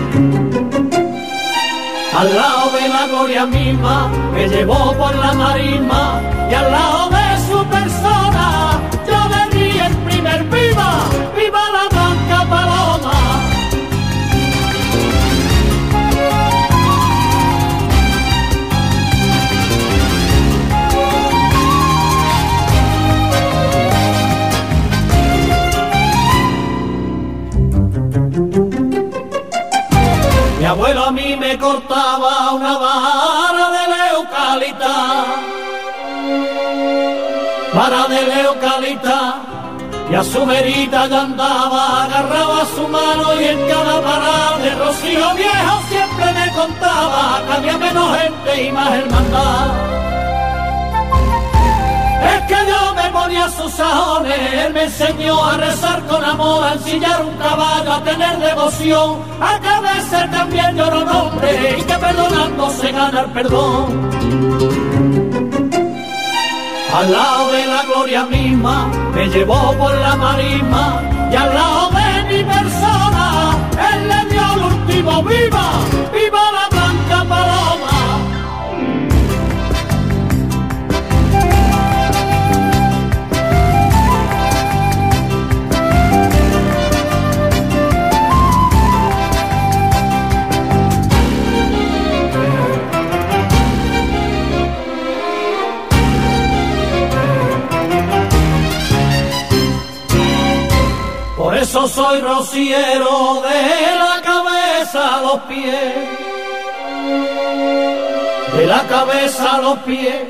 al 2.16 2.36
lado 2.36 2.72
de 2.72 2.88
la 2.90 3.08
gloria 3.08 3.46
misma, 3.46 4.08
me 4.34 4.48
llevó 4.48 4.94
por 4.94 5.16
la 5.16 5.34
marisma 5.34 6.22
y 6.50 6.54
al 6.54 6.72
lado 6.72 7.10
de 7.10 7.28
su 7.48 7.66
persona 7.66 8.80
yo 9.08 9.20
le 9.34 9.58
di 9.58 9.80
el 9.80 9.96
primer 10.08 10.44
viva, 10.44 10.92
abuelo 30.94 31.06
a 31.06 31.12
mí 31.12 31.36
me 31.36 31.58
cortaba 31.58 32.54
una 32.54 32.78
vara 32.78 33.66
de 33.76 33.84
leucalita, 33.96 35.26
vara 37.74 38.08
de 38.08 38.22
leucalita, 38.28 39.36
y 40.12 40.16
a 40.16 40.24
su 40.24 40.46
verita 40.46 41.08
ya 41.08 41.22
andaba, 41.22 42.04
agarraba 42.04 42.66
su 42.76 42.88
mano 42.88 43.42
y 43.42 43.46
en 43.46 43.68
cada 43.68 44.02
parada 44.02 44.58
de 44.60 44.76
rocío 44.76 45.34
viejo 45.36 45.82
siempre 45.90 46.26
me 46.34 46.52
contaba 46.52 47.42
que 47.46 47.54
había 47.54 47.78
menos 47.78 48.18
gente 48.18 48.64
y 48.64 48.72
más 48.72 48.94
hermandad. 48.94 50.03
Que 53.04 53.10
yo 53.10 53.14
me 53.14 53.20
ponía 53.20 53.50
sus 53.50 53.72
sajones, 53.72 54.40
él 54.54 54.74
me 54.74 54.84
enseñó 54.84 55.44
a 55.44 55.58
rezar 55.58 56.02
con 56.06 56.24
amor, 56.24 56.64
a 56.64 56.74
ensillar 56.74 57.24
un 57.26 57.36
caballo, 57.38 57.94
a 57.94 58.04
tener 58.04 58.40
devoción, 58.40 59.20
a 59.42 59.60
que 59.60 59.68
a 59.68 59.80
veces 59.82 60.32
también 60.32 60.76
lloro 60.76 61.06
nombre 61.06 61.78
y 61.80 61.82
que 61.84 61.94
perdonando 61.94 62.70
se 62.70 62.92
gana 62.92 63.22
el 63.22 63.32
perdón. 63.32 64.10
Al 66.94 67.12
lado 67.12 67.52
de 67.52 67.66
la 67.66 67.84
gloria 67.84 68.26
misma, 68.26 68.88
me 69.16 69.28
llevó 69.28 69.74
por 69.78 69.96
la 69.96 70.16
marisma 70.16 71.02
y 71.32 71.36
al 71.36 71.54
lado 71.54 71.90
de 71.90 72.24
mi 72.24 72.44
persona, 72.44 73.58
él 73.94 74.08
le 74.08 74.26
dio 74.30 74.42
el 74.54 74.64
último 74.64 75.24
viva, 75.24 75.72
Eso 101.84 102.06
soy 102.06 102.22
rociero 102.22 103.42
de 103.42 103.96
la 103.98 104.22
cabeza 104.22 105.18
a 105.18 105.22
los 105.22 105.40
pies. 105.42 105.94
De 108.56 108.66
la 108.66 108.88
cabeza 108.88 109.56
a 109.56 109.62
los 109.62 109.80
pies. 109.80 110.24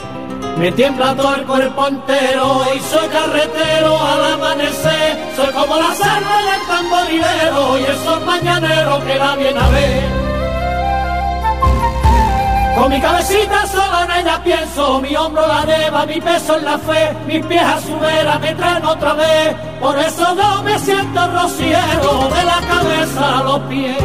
Me 0.58 0.72
tiembla 0.72 1.16
todo 1.16 1.36
el 1.36 1.44
cuerpo 1.44 1.88
entero 1.90 2.62
y 2.76 2.80
soy 2.80 3.08
carretero 3.08 4.00
al 4.02 4.34
amanecer. 4.34 5.32
Soy 5.36 5.54
como 5.54 5.76
la 5.76 5.94
salva 5.94 6.42
del 6.42 6.68
tamborilero 6.68 7.78
y 7.78 7.84
esos 7.84 8.26
mañaneros 8.26 9.04
que 9.04 9.16
la 9.16 9.36
vienen 9.36 9.58
a 9.60 9.70
ver. 9.70 10.33
Con 12.84 12.92
mi 12.92 13.00
cabecita 13.00 13.66
solo 13.66 14.04
en 14.04 14.12
ella 14.12 14.44
pienso, 14.44 15.00
mi 15.00 15.16
hombro 15.16 15.48
la 15.48 15.64
lleva, 15.64 16.06
mi 16.06 16.20
peso 16.20 16.58
en 16.58 16.66
la 16.66 16.78
fe, 16.78 17.16
mis 17.26 17.46
pies 17.46 17.64
a 17.64 17.80
su 17.80 17.98
vera 17.98 18.38
me 18.40 18.54
traen 18.56 18.86
otra 18.86 19.14
vez. 19.14 19.56
Por 19.80 19.98
eso 19.98 20.36
yo 20.36 20.64
me 20.64 20.78
siento 20.80 21.28
rociero 21.32 22.30
de 22.36 22.44
la 22.44 22.60
cabeza 22.68 23.40
a 23.40 23.44
los 23.44 23.60
pies. 23.70 23.98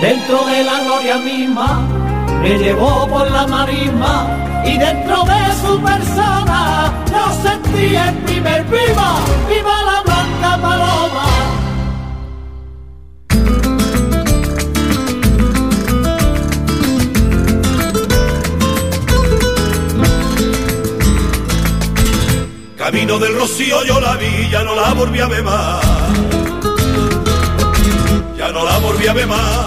Dentro 0.00 0.46
de 0.46 0.64
la 0.64 0.80
gloria 0.84 1.16
misma, 1.18 1.80
me 2.40 2.56
llevó 2.56 3.06
por 3.06 3.30
la 3.30 3.46
marisma 3.46 4.26
y 4.64 4.78
dentro 4.78 5.22
de 5.24 5.52
su 5.60 5.82
persona 5.82 6.94
yo 7.12 7.42
sentí 7.42 7.94
el 7.94 8.14
primer 8.24 8.64
viva, 8.64 9.10
viva 9.46 9.82
la 9.82 10.00
blanca 10.00 10.62
paloma. 10.62 10.87
Camino 22.90 23.18
del 23.18 23.34
Rocío 23.34 23.84
yo 23.84 24.00
la 24.00 24.14
vi, 24.16 24.48
ya 24.50 24.64
no 24.64 24.74
la 24.74 24.94
volví 24.94 25.20
a 25.20 25.26
ver 25.26 25.42
más. 25.42 25.84
Ya 28.34 28.50
no 28.50 28.64
la 28.64 28.78
volví 28.78 29.06
a 29.06 29.12
ver 29.12 29.26
más. 29.26 29.66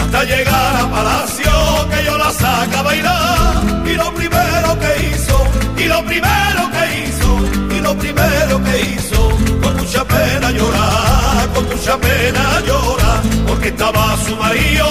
Hasta 0.00 0.24
llegar 0.24 0.76
a 0.76 0.90
Palacio 0.90 1.52
que 1.90 2.02
yo 2.06 2.16
la 2.16 2.30
saca 2.30 2.78
a 2.78 2.82
bailar. 2.82 3.62
Y 3.84 3.94
lo 3.94 4.14
primero 4.14 4.78
que 4.80 5.06
hizo, 5.06 5.46
y 5.76 5.84
lo 5.84 6.02
primero 6.06 6.62
que 6.74 6.84
hizo, 7.02 7.76
y 7.76 7.80
lo 7.82 7.94
primero 7.94 8.64
que 8.64 8.80
hizo, 8.94 9.28
con 9.62 9.76
mucha 9.76 10.02
pena 10.06 10.50
llorar, 10.50 11.48
con 11.54 11.68
mucha 11.68 11.98
pena 11.98 12.62
llorar, 12.66 13.20
porque 13.48 13.68
estaba 13.68 14.16
su 14.26 14.34
marido 14.36 14.88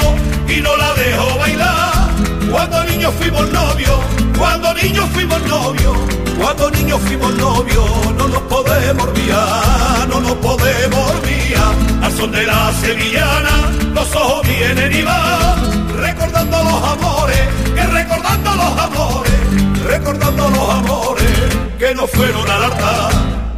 y 0.48 0.62
no 0.62 0.78
la 0.78 0.94
dejó 0.94 1.40
bailar. 1.40 2.10
Cuando 2.52 2.84
niños 2.84 3.12
fuimos 3.18 3.50
novios, 3.50 4.00
cuando 4.42 4.74
niños 4.74 5.08
fuimos 5.14 5.40
novios, 5.44 5.98
cuando 6.40 6.72
niños 6.72 7.00
fuimos 7.02 7.32
novios, 7.36 8.16
no 8.18 8.28
nos 8.28 8.42
podemos 8.54 9.08
olvidar, 9.08 10.08
no 10.10 10.20
nos 10.20 10.34
podemos 10.34 11.12
olvidar. 11.12 11.74
Al 12.02 12.12
son 12.18 12.32
de 12.32 12.44
la 12.48 12.74
sevillana, 12.82 13.56
los 13.94 14.16
ojos 14.16 14.42
vienen 14.48 14.92
y 14.92 15.04
van, 15.04 15.96
recordando 15.96 16.58
los 16.64 16.84
amores, 16.94 17.42
que 17.76 17.84
recordando 17.84 18.56
los 18.56 18.80
amores, 18.88 19.40
recordando 19.86 20.50
los 20.50 20.70
amores 20.70 21.32
que 21.78 21.94
nos 21.94 22.10
fueron 22.10 22.50
al 22.50 22.64
altar. 22.64 23.51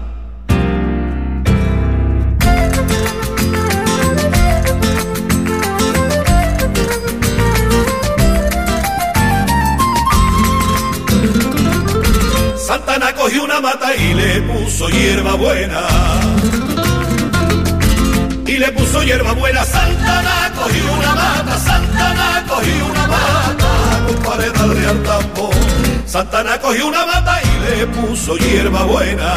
Una 13.54 13.62
mata 13.62 13.96
y 13.96 14.14
le 14.16 14.42
puso 14.42 14.90
hierba 14.90 15.36
buena. 15.36 15.82
Y 18.48 18.58
le 18.58 18.72
puso 18.72 19.04
hierba 19.04 19.34
buena, 19.34 19.64
Santana 19.64 20.52
cogió 20.56 20.94
una 20.94 21.16
mata, 21.16 21.60
Santana 21.60 22.44
cogió 22.48 22.86
una 22.86 23.08
mata, 23.08 24.06
compadre, 24.08 24.50
darle 24.52 24.88
al 24.88 25.04
tambor. 25.04 25.56
Santana 26.06 26.60
cogió 26.60 26.88
una 26.88 27.06
mata 27.06 27.42
y 27.44 27.78
le 27.78 27.88
puso 27.88 28.38
hierba 28.38 28.84
buena. 28.86 29.36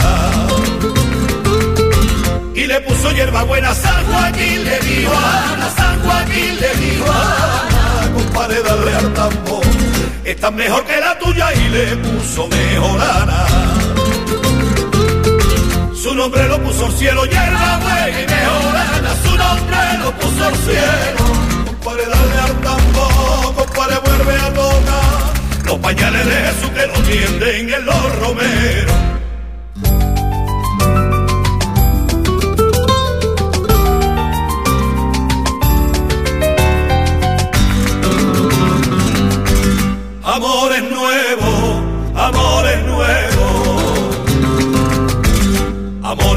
Y 2.55 2.67
le 2.67 2.81
puso 2.81 3.11
hierba 3.13 3.43
buena, 3.43 3.75
San 3.75 4.03
Joaquín 4.07 4.65
le 4.65 4.81
dijo 4.81 5.13
a 5.13 5.53
Ana, 5.53 5.71
San 5.77 6.01
Joaquín 6.01 6.57
le 6.59 6.75
dijo 6.87 7.05
a 7.13 8.01
Ana, 8.01 8.15
compadre, 8.15 8.63
darle 8.63 8.95
al 8.95 9.13
tambor. 9.13 9.67
Esta 10.25 10.49
es 10.49 10.55
mejor 10.55 10.85
que 10.85 11.01
la 11.01 11.19
tuya 11.19 11.53
y 11.53 11.69
le 11.69 11.97
puso 11.97 12.49
mejorana. 12.49 13.66
Su 16.07 16.15
nombre 16.15 16.47
lo 16.47 16.63
puso 16.63 16.87
el 16.87 16.93
cielo, 16.93 17.25
hierba 17.25 17.79
buena 17.79 18.09
y 18.09 18.27
mejorana. 18.29 19.17
Su 19.25 19.37
nombre 19.37 19.99
lo 19.99 20.13
puso 20.13 20.49
el 20.49 20.55
cielo. 20.55 21.67
Compadre, 21.67 22.03
dale 22.07 22.39
al 22.45 22.61
tambor, 22.61 23.55
compadre, 23.57 23.97
vuelve 24.05 24.41
a 24.41 24.55
tocar. 24.55 25.65
Los 25.65 25.79
pañales 25.79 26.27
de 26.27 26.33
Jesús 26.33 26.71
que 26.71 26.87
lo 26.87 26.95
tienden 27.03 27.75
en 27.75 27.85
los 27.87 28.19
romeros. 28.21 29.17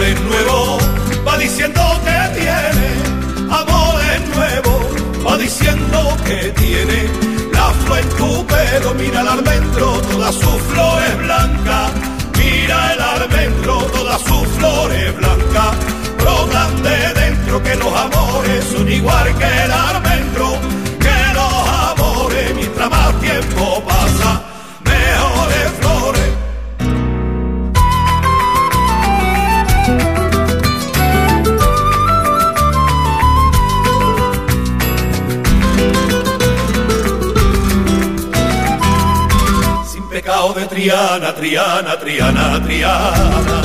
amores 0.10 0.22
nuevos, 0.22 0.84
va 1.28 1.38
diciendo 1.38 1.82
que 2.04 2.40
tiene 2.40 3.52
amor 3.52 3.70
amores 3.70 4.36
nuevos, 4.36 5.26
va 5.26 5.38
diciendo 5.38 6.18
que 6.26 6.52
tiene 6.58 7.10
la 7.54 7.70
flor 7.86 8.00
en 8.00 8.10
tu 8.10 8.46
pelo, 8.46 8.94
mira 8.96 9.22
el 9.22 9.28
almendro, 9.28 10.02
todas 10.12 10.36
sus 10.36 10.62
flores 10.72 11.18
blancas, 11.18 11.92
mira 12.38 12.94
el 12.94 13.02
almendro, 13.02 13.78
todas 13.94 14.22
sus 14.22 14.48
flores 14.58 15.16
blancas, 15.18 15.78
brotan 16.18 16.84
de 16.84 17.22
dentro 17.22 17.64
que 17.64 17.76
los 17.76 17.94
amores 17.94 18.66
son 18.72 18.92
igual 18.92 19.38
que 19.38 19.64
el 19.66 19.72
almendro 19.72 20.79
Triana, 41.20 41.36
Triana, 41.36 42.00
Triana, 42.00 42.64
Triana. 42.64 43.62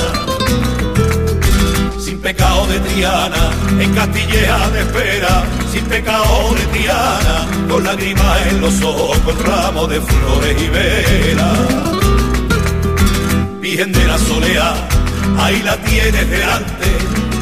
Sin 2.01 2.21
pecado 2.21 2.67
de 2.67 2.81
Triana, 2.81 3.53
en 3.79 3.95
Castilleja 3.95 4.71
de 4.71 4.81
espera. 4.81 5.45
Sin 5.73 5.85
pecado 5.85 6.53
de 6.55 6.67
Triana, 6.67 7.47
con 7.69 7.85
lágrimas 7.85 8.47
en 8.49 8.61
los 8.61 8.83
ojos, 8.83 9.19
con 9.19 9.39
ramos 9.39 9.89
de 9.89 10.01
flores 10.01 10.63
y 10.63 10.69
velas. 10.69 11.59
Virgen 13.61 13.93
de 13.93 14.05
la 14.05 14.19
soleá, 14.19 14.75
ahí 15.39 15.63
la 15.63 15.77
tienes 15.77 16.29
delante, 16.29 16.87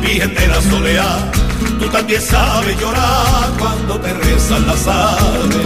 Virgen 0.02 0.34
de 0.34 0.46
la 0.46 0.60
soleá. 0.60 1.32
Tú 1.80 1.88
también 1.88 2.20
sabes 2.20 2.78
llorar 2.78 3.50
cuando 3.58 3.98
te 3.98 4.12
rezan 4.12 4.66
las 4.66 4.86
aves. 4.86 5.56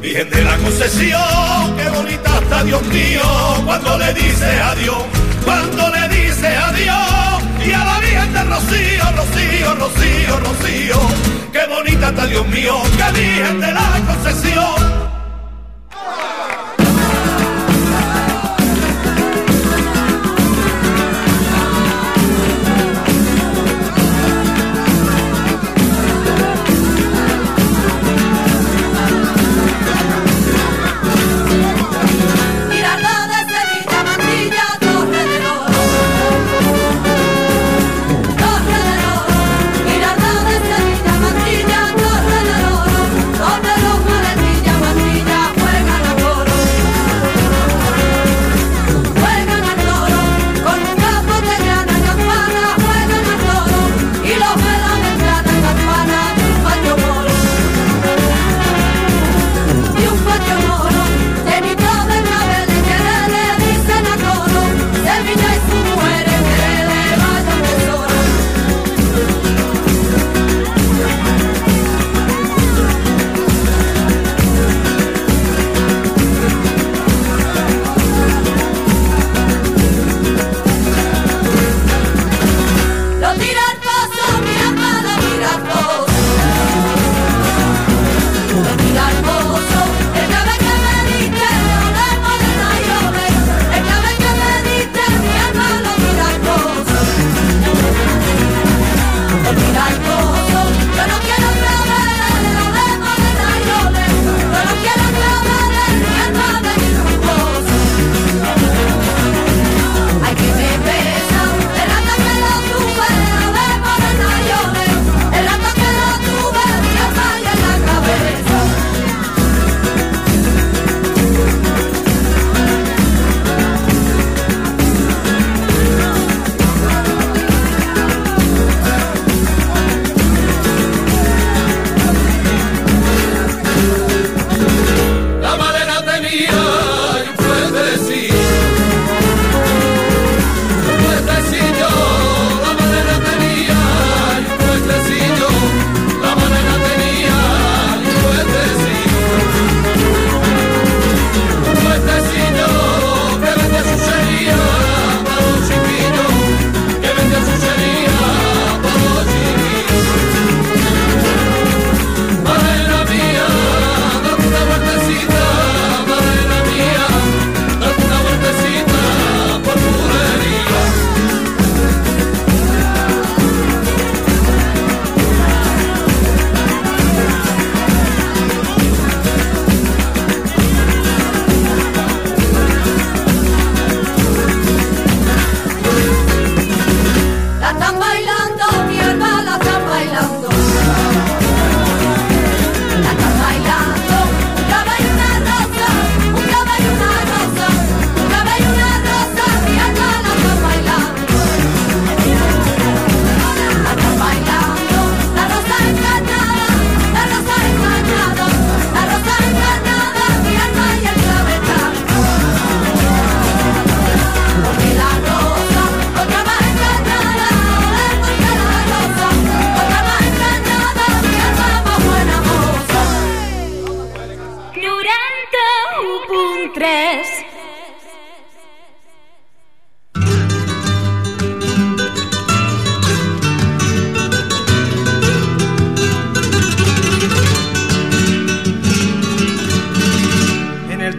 Virgen 0.00 0.30
de 0.30 0.44
la 0.44 0.56
concesión, 0.58 1.67
Dios 2.64 2.82
mío, 2.86 3.22
cuando 3.64 3.98
le 3.98 4.12
dice 4.14 4.60
adiós, 4.60 5.04
cuando 5.44 5.88
le 5.90 6.08
dice 6.08 6.48
adiós, 6.48 7.42
y 7.64 7.72
a 7.72 7.84
la 7.84 7.98
Virgen 8.00 8.32
de 8.32 8.44
Rocío, 8.44 9.04
Rocío, 9.16 9.74
Rocío, 9.74 10.40
Rocío, 10.40 10.96
qué 11.52 11.66
bonita 11.68 12.08
está 12.08 12.26
Dios 12.26 12.46
mío, 12.48 12.74
qué 12.96 13.12
Virgen 13.12 13.60
de 13.60 13.72
la 13.72 14.00
concesión. 14.06 14.97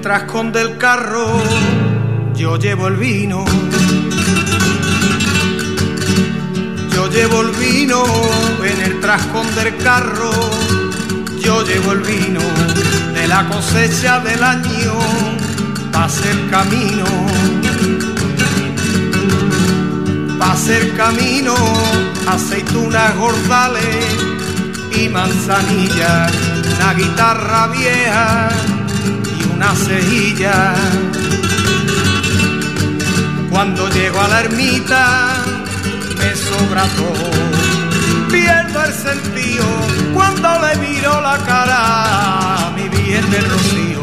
Trascón 0.09 0.51
del 0.51 0.75
carro 0.79 1.39
yo 2.33 2.57
llevo 2.57 2.87
el 2.87 2.95
vino. 2.95 3.45
Yo 6.91 7.07
llevo 7.11 7.41
el 7.41 7.51
vino 7.51 8.03
en 8.63 8.81
el 8.81 8.99
trascón 9.01 9.45
del 9.53 9.77
carro. 9.77 10.31
Yo 11.39 11.63
llevo 11.63 11.91
el 11.91 11.99
vino 11.99 12.39
de 13.13 13.27
la 13.27 13.47
cosecha 13.49 14.19
del 14.21 14.41
año. 14.41 14.93
Pase 15.91 16.31
el 16.31 16.49
camino. 16.49 17.05
Pase 20.39 20.77
el 20.79 20.95
camino. 20.97 21.53
Aceitunas 22.25 23.15
gordales 23.15 24.05
y 24.91 25.07
manzanillas. 25.07 26.33
Una 26.77 26.93
guitarra 26.95 27.67
vieja 27.67 28.49
una 29.59 29.75
cejilla 29.75 30.73
cuando 33.49 33.89
llego 33.89 34.21
a 34.21 34.27
la 34.29 34.39
ermita 34.39 35.33
me 36.17 36.33
sobra 36.33 36.83
todo. 36.95 37.29
Pierdo 38.31 38.85
el 38.85 38.93
sentido 38.93 39.65
cuando 40.13 40.47
le 40.61 40.75
miro 40.77 41.19
la 41.19 41.37
cara 41.39 42.67
a 42.67 42.71
mi 42.71 42.87
bien 42.87 43.29
del 43.31 43.49
rocío. 43.49 44.01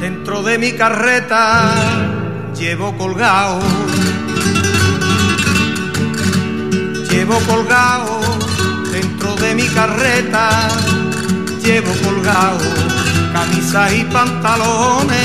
Dentro 0.00 0.42
de 0.44 0.58
mi 0.58 0.72
carreta 0.74 1.95
llevo 2.58 2.96
colgado. 2.96 3.60
Llevo 7.10 7.38
colgado 7.40 8.20
dentro 8.92 9.34
de 9.36 9.54
mi 9.54 9.66
carreta, 9.68 10.68
llevo 11.62 11.92
colgado 12.04 12.58
camisas 13.32 13.92
y 13.92 14.04
pantalones 14.04 15.16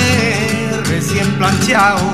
recién 0.87 1.27
planchados, 1.37 2.13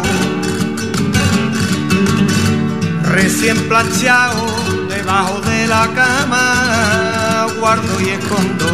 recién 3.04 3.58
planchados 3.68 4.90
debajo 4.90 5.42
de 5.42 5.68
la 5.68 5.88
cama, 5.96 7.48
guardo 7.60 8.02
y 8.02 8.10
escondo 8.10 8.66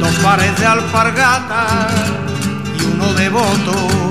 dos 0.00 0.14
pares 0.22 0.58
de 0.58 0.66
alpargata 0.66 1.88
y 2.78 2.84
uno 2.84 3.12
de 3.14 3.28
voto. 3.28 4.07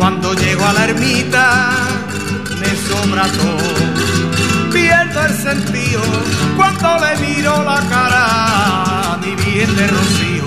Cuando 0.00 0.32
llego 0.32 0.64
a 0.64 0.72
la 0.72 0.84
ermita, 0.84 1.72
me 2.58 2.74
sobra 2.88 3.24
todo. 3.24 4.72
Pierdo 4.72 5.26
el 5.26 5.34
sentido 5.34 6.00
cuando 6.56 6.96
le 7.04 7.16
miro 7.26 7.62
la 7.62 7.80
cara 7.86 9.12
a 9.12 9.18
mi 9.18 9.34
bien 9.44 9.76
de 9.76 9.86
rocío. 9.88 10.44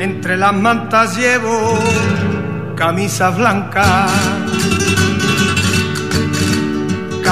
Entre 0.00 0.38
las 0.38 0.54
mantas 0.54 1.18
llevo 1.18 1.78
camisas 2.76 3.36
blancas 3.36 4.10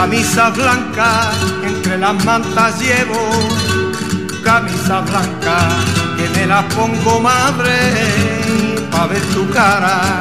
camisa 0.01 0.51
blanca, 0.51 1.33
entre 1.65 1.99
las 1.99 2.25
mantas 2.25 2.81
llevo 2.81 3.19
camisa 4.45 5.01
blanca, 5.01 5.57
que 6.17 6.29
me 6.39 6.47
las 6.47 6.65
pongo 6.73 7.19
madre 7.19 7.77
pa' 8.93 9.09
ver 9.09 9.25
tu 9.35 9.51
cara, 9.51 10.21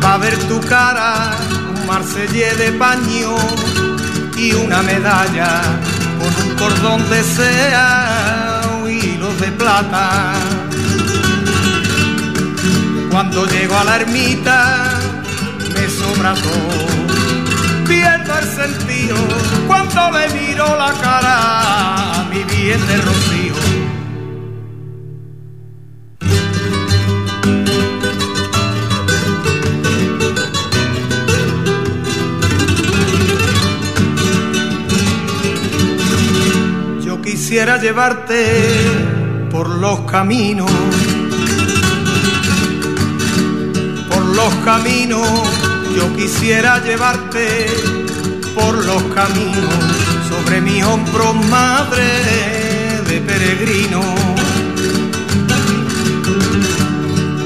pa' 0.00 0.18
ver 0.18 0.38
tu 0.48 0.60
cara, 0.60 1.32
un 1.74 1.84
marsellé 1.84 2.54
de 2.54 2.70
paño 2.84 3.34
y 4.36 4.52
una 4.52 4.82
medalla 4.82 5.62
con 6.20 6.32
un 6.46 6.54
cordón 6.54 7.10
de 7.10 7.24
sea 7.24 8.60
hilos 8.86 9.40
de 9.40 9.50
plata. 9.50 10.34
Cuando 13.10 13.46
llego 13.46 13.76
a 13.76 13.84
la 13.84 13.96
ermita, 13.96 14.91
todo. 16.14 17.86
Pierdo 17.86 18.38
el 18.38 18.44
sentido 18.44 19.16
cuando 19.66 20.10
le 20.10 20.28
miro 20.28 20.66
la 20.76 20.92
cara 21.00 22.20
a 22.20 22.24
mi 22.30 22.42
bien 22.44 22.80
de 22.86 22.96
rocío. 22.98 23.54
Yo 37.04 37.22
quisiera 37.22 37.78
llevarte 37.78 39.48
por 39.50 39.68
los 39.68 40.00
caminos 40.00 40.70
los 44.34 44.54
caminos, 44.64 45.28
yo 45.94 46.14
quisiera 46.16 46.82
llevarte 46.82 47.66
por 48.54 48.84
los 48.84 49.02
caminos, 49.14 49.74
sobre 50.28 50.60
mis 50.60 50.82
hombros 50.84 51.34
madre 51.46 52.04
de 53.08 53.20
peregrino, 53.20 54.00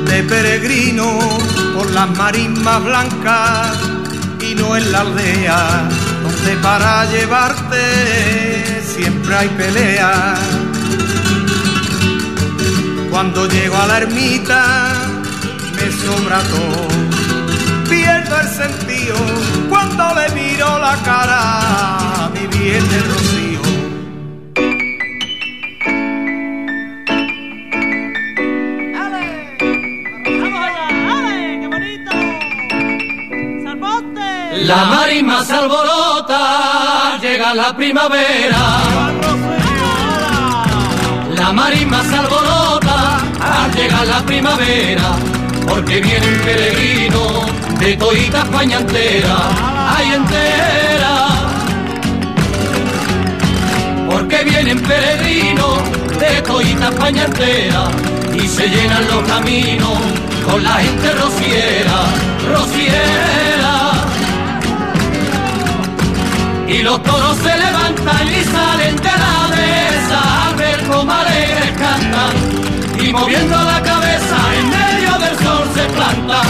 de 0.06 0.22
peregrino, 0.22 1.18
por 1.74 1.90
las 1.90 2.08
marismas 2.16 2.84
blancas 2.84 3.76
y 4.40 4.54
no 4.54 4.76
en 4.76 4.92
la 4.92 5.00
aldea, 5.00 5.88
donde 6.22 6.56
para 6.62 7.04
llevarte 7.10 8.82
siempre 8.82 9.34
hay 9.34 9.48
pelea. 9.48 10.34
Cuando 13.10 13.46
llego 13.48 13.76
a 13.76 13.86
la 13.86 13.98
ermita, 13.98 14.92
me 15.74 15.90
sobra 15.90 16.42
todo. 16.42 16.96
Cuando 19.68 20.14
le 20.14 20.30
miro 20.30 20.78
la 20.78 20.96
cara 21.04 22.24
a 22.24 22.30
mi 22.30 22.46
bien 22.46 22.88
de 22.88 23.00
rocío. 23.02 23.60
La 34.64 34.84
marisma 34.86 35.44
se 35.44 35.52
alborota, 35.52 37.18
llega 37.20 37.54
la 37.54 37.76
primavera. 37.76 38.62
La 41.34 41.52
marisma 41.52 42.02
se 42.04 42.16
alborota, 42.16 43.18
al 43.38 43.72
llegar 43.74 44.06
la 44.06 44.22
primavera 44.24 45.35
porque 45.68 46.00
vienen 46.00 46.40
peregrinos 46.44 47.46
de 47.78 47.96
toita 47.96 48.38
España 48.42 48.78
entera, 48.78 49.36
entera. 50.14 51.28
Porque 54.10 54.44
vienen 54.44 54.80
peregrinos 54.80 55.78
de 56.18 56.42
toita 56.42 56.88
España 56.88 57.26
y 58.34 58.48
se 58.48 58.68
llenan 58.68 59.06
los 59.08 59.22
caminos 59.24 59.98
con 60.44 60.62
la 60.62 60.74
gente 60.74 61.12
rociera, 61.12 61.98
rociera. 62.52 63.92
Y 66.68 66.82
los 66.82 67.02
toros 67.02 67.36
se 67.38 67.56
levantan 67.56 68.28
y 68.28 68.44
salen 68.44 68.96
de 68.96 69.14
la 69.24 69.48
mesa 69.56 70.48
a 70.48 70.52
ver 70.56 70.82
cómo 70.84 71.12
alegres 71.12 71.70
cantan 71.78 73.06
y 73.06 73.12
moviendo 73.12 73.56
la 73.62 73.82
cabeza 73.82 74.45
planta. 75.88 76.42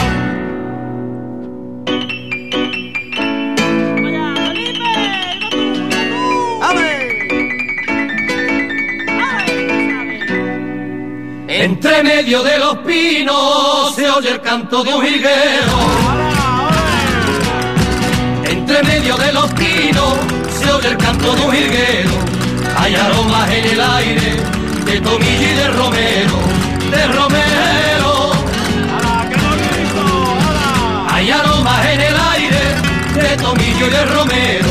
Entre 11.49 12.03
medio 12.03 12.43
de 12.43 12.59
los 12.59 12.77
pinos 12.79 13.95
se 13.95 14.11
oye 14.11 14.31
el 14.31 14.41
canto 14.41 14.85
de 14.85 14.95
un 14.95 15.03
jilguero. 15.05 15.79
Entre 18.45 18.83
medio 18.83 19.17
de 19.17 19.33
los 19.33 19.53
pinos 19.55 20.15
se 20.61 20.71
oye 20.71 20.89
el 20.89 20.97
canto 20.97 21.35
de 21.35 21.41
un 21.43 21.53
jilguero. 21.53 22.11
Hay 22.79 22.95
aromas 22.95 23.51
en 23.51 23.65
el 23.65 23.81
aire 23.81 24.37
de 24.85 25.01
tomillo 25.01 25.51
y 25.51 25.55
de 25.55 25.69
romero, 25.69 26.39
de 26.91 27.07
romero. 27.07 27.96
De 33.37 33.43
tomillo 33.43 33.87
y 33.87 33.91
de 33.91 34.05
romero, 34.07 34.69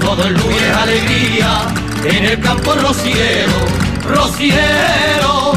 todo 0.00 0.24
el 0.24 0.34
luz 0.34 0.62
es 0.62 0.76
alegría, 0.76 1.68
en 2.04 2.24
el 2.24 2.40
campo 2.40 2.74
rociero, 2.74 3.52
rociero. 4.08 5.52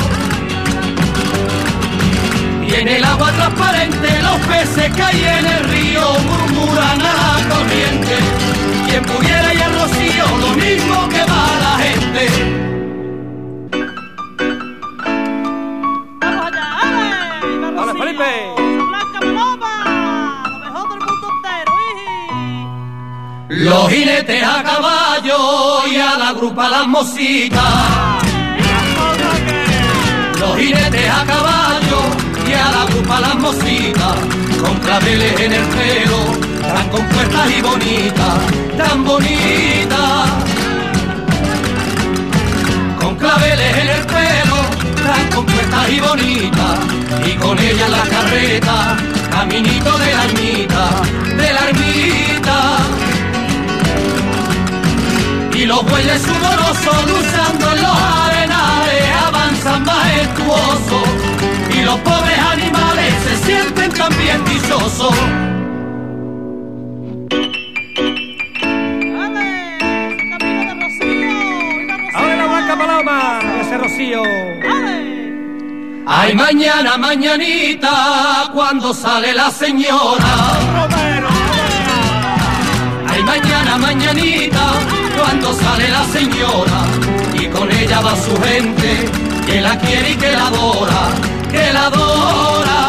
Y 2.68 2.76
en 2.76 2.88
el 2.88 3.04
agua 3.04 3.32
transparente 3.32 4.22
los 4.22 4.38
peces 4.48 4.94
que 4.94 5.02
hay 5.02 5.24
en 5.24 5.46
el 5.46 5.64
río 5.66 6.02
murmuran 6.20 7.02
a 7.02 7.14
la 7.14 7.56
corriente. 7.56 8.16
Quien 8.88 9.04
pudiera 9.06 9.54
ir 9.54 9.64
al 9.64 9.74
rocío, 9.74 10.26
lo 10.40 10.50
mismo 10.56 11.10
que 11.10 11.20
va 11.26 11.48
la 11.62 11.78
gente. 11.84 12.28
¡Vamos 16.22 16.46
allá! 16.46 16.80
¡Ale! 16.82 17.60
¡Vamos, 17.60 17.90
¡Ale, 17.90 18.00
Felipe! 18.00 18.59
Los 23.60 23.90
jinetes 23.90 24.42
a 24.42 24.64
caballo 24.64 25.86
y 25.92 25.98
a 25.98 26.18
la 26.18 26.32
grupa 26.32 26.70
las 26.70 26.88
mositas. 26.88 27.62
Los 30.40 30.58
jinetes 30.58 31.10
a 31.10 31.26
caballo 31.26 32.00
y 32.48 32.54
a 32.54 32.72
la 32.72 32.86
grupa 32.86 33.20
las 33.20 33.36
mositas. 33.36 34.16
Con 34.62 34.76
claveles 34.78 35.38
en 35.42 35.52
el 35.52 35.66
pelo, 35.76 36.20
tan 36.62 36.88
compuestas 36.88 37.52
y 37.52 37.62
bonitas, 37.62 38.40
tan 38.78 39.04
bonitas. 39.04 40.30
Con 43.02 43.16
claveles 43.18 43.78
en 43.78 43.88
el 43.90 44.06
pelo, 44.06 44.60
tan 45.04 45.30
compuestas 45.36 45.90
y 45.90 46.00
bonitas. 46.00 46.80
Y 47.28 47.32
con 47.34 47.60
ellas 47.60 47.90
la 47.90 48.04
carreta, 48.04 48.98
caminito 49.30 49.98
de 49.98 50.14
la 50.14 50.24
ermita, 50.24 51.02
de 51.36 51.54
la 51.54 51.60
ermita 51.68 52.29
los 55.70 55.86
bueyes 55.86 56.20
sudorosos 56.24 57.00
luchando 57.12 57.72
en 57.74 57.82
los 57.84 57.98
arenales 58.26 59.04
avanzan 59.28 59.84
majestuosos 59.86 61.08
y 61.76 61.82
los 61.84 61.98
pobres 62.00 62.40
animales 62.40 63.14
se 63.24 63.36
sienten 63.46 63.92
también 63.92 64.44
dichosos. 64.46 65.14
¡Ahora 72.16 72.36
la 72.36 72.48
blanca 72.48 72.76
paloma! 72.76 73.40
¡Ese 73.62 73.78
rocío! 73.78 74.24
Ay, 76.08 76.34
mañana, 76.34 76.98
mañanita, 76.98 78.50
cuando 78.56 78.92
sale 78.92 79.34
la 79.34 79.52
señora. 79.52 80.34
Ay, 83.08 83.24
mañana, 83.24 83.78
mañanita, 83.78 84.66
cuando 85.30 85.54
sale 85.54 85.88
la 85.90 86.04
señora. 86.06 86.80
Y 87.40 87.46
con 87.48 87.72
ella 87.72 88.02
va 88.02 88.16
su 88.16 88.36
gente, 88.42 89.06
que 89.46 89.62
la 89.62 89.78
quiere 89.78 90.12
y 90.12 90.16
que 90.16 90.32
la 90.32 90.48
adora, 90.48 91.02
que 91.52 91.72
la 91.72 91.86
adora. 91.86 92.80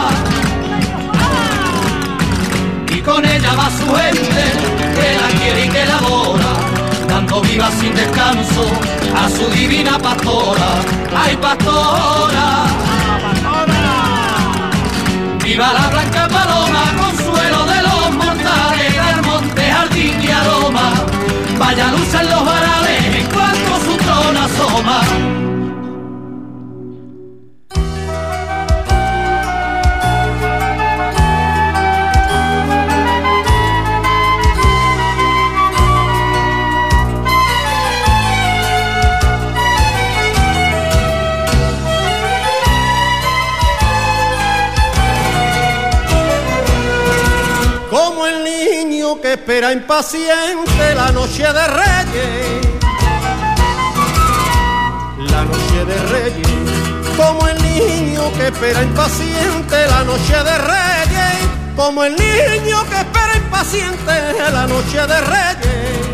Y 2.96 3.00
con 3.02 3.22
ella 3.26 3.52
va 3.58 3.68
su 3.78 3.88
gente, 3.94 4.42
que 4.96 5.08
la 5.22 5.28
quiere 5.38 5.66
y 5.66 5.68
que 5.68 5.84
la 5.84 5.96
adora. 5.98 6.52
Dando 7.08 7.42
viva 7.42 7.68
sin 7.78 7.94
descanso 7.94 8.64
a 9.22 9.28
su 9.28 9.44
divina 9.50 9.98
pastora. 9.98 10.70
Ay, 11.14 11.36
pastora. 11.36 12.46
Viva 15.44 15.72
la 15.74 15.88
blanca 15.88 16.29
Vaya 21.60 21.90
luz 21.92 22.14
en 22.14 22.30
los 22.30 22.42
varales, 22.42 23.16
en 23.16 23.26
cuanto 23.26 23.80
su 23.84 23.96
trono 23.98 24.40
asoma. 24.40 25.00
como 47.90 48.24
el 48.24 48.44
que 49.18 49.32
espera 49.32 49.72
impaciente 49.72 50.94
la 50.94 51.10
noche 51.10 51.42
de 51.42 51.66
reyes. 51.66 52.66
La 55.18 55.42
noche 55.44 55.84
de 55.84 55.96
reyes, 56.12 56.48
como 57.16 57.48
el 57.48 57.60
niño 57.62 58.30
que 58.36 58.46
espera 58.48 58.82
impaciente 58.82 59.86
la 59.88 60.04
noche 60.04 60.36
de 60.44 60.58
reyes, 60.58 61.48
como 61.74 62.04
el 62.04 62.14
niño 62.14 62.84
que 62.88 62.96
espera 62.96 63.36
impaciente 63.36 64.12
la 64.52 64.66
noche 64.66 64.98
de 64.98 65.20
reyes. 65.20 66.06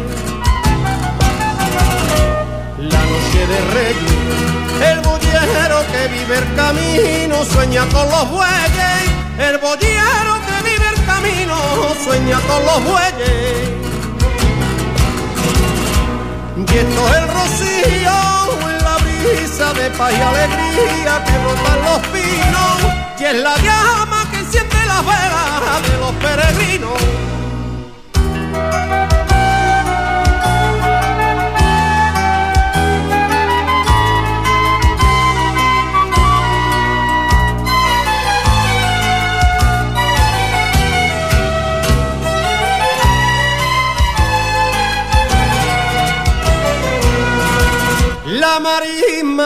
La 2.78 3.03
noche 3.12 3.47
de 3.53 3.61
reyes, 3.74 4.90
el 4.90 5.01
boyero 5.01 5.84
que 5.92 6.09
vive 6.09 6.38
el 6.38 6.55
camino 6.55 7.44
sueña 7.44 7.84
con 7.86 8.09
los 8.09 8.30
bueyes, 8.30 9.11
el 9.38 9.59
boyero 9.59 10.45
sueña 12.05 12.38
con 12.40 12.64
los 12.64 12.84
bueyes. 12.84 13.70
Y 16.57 16.76
esto 16.76 17.09
es 17.09 17.16
el 17.16 17.28
rocío 17.28 18.47
la 18.82 18.97
brisa 18.99 19.72
de 19.74 19.90
paz 19.90 20.12
y 20.12 20.20
alegría 20.20 21.24
que 21.24 21.38
brotan 21.38 21.78
los 21.88 22.01
pinos, 22.09 22.76
y 23.18 23.24
es 23.24 23.34
la 23.34 23.57
llama 23.59 24.28
que 24.30 24.38
enciende 24.38 24.76
las 24.86 25.05
velas 25.05 25.82
de 25.88 25.99
los 25.99 26.12
peregrinos. 26.24 27.26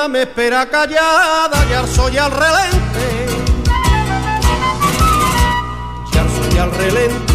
Marisma 0.01 0.09
me 0.09 0.23
espera 0.23 0.67
callada, 0.67 1.69
ya 1.69 1.87
soy 1.87 2.17
al 2.17 2.31
relente. 2.31 3.27
Ya 6.13 6.25
soy 6.35 6.59
al 6.59 6.73
relente. 6.73 7.35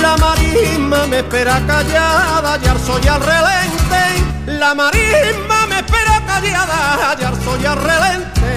La 0.00 0.16
marisma 0.16 1.06
me 1.06 1.18
espera 1.18 1.60
callada, 1.66 2.56
ya 2.62 2.76
soy 2.78 3.06
al 3.06 3.20
relente. 3.20 4.02
La 4.46 4.74
marisma 4.74 5.66
me 5.68 5.78
espera 5.78 6.20
callada, 6.26 7.16
ya 7.20 7.32
soy 7.44 7.64
al 7.64 7.78
relente. 7.78 8.52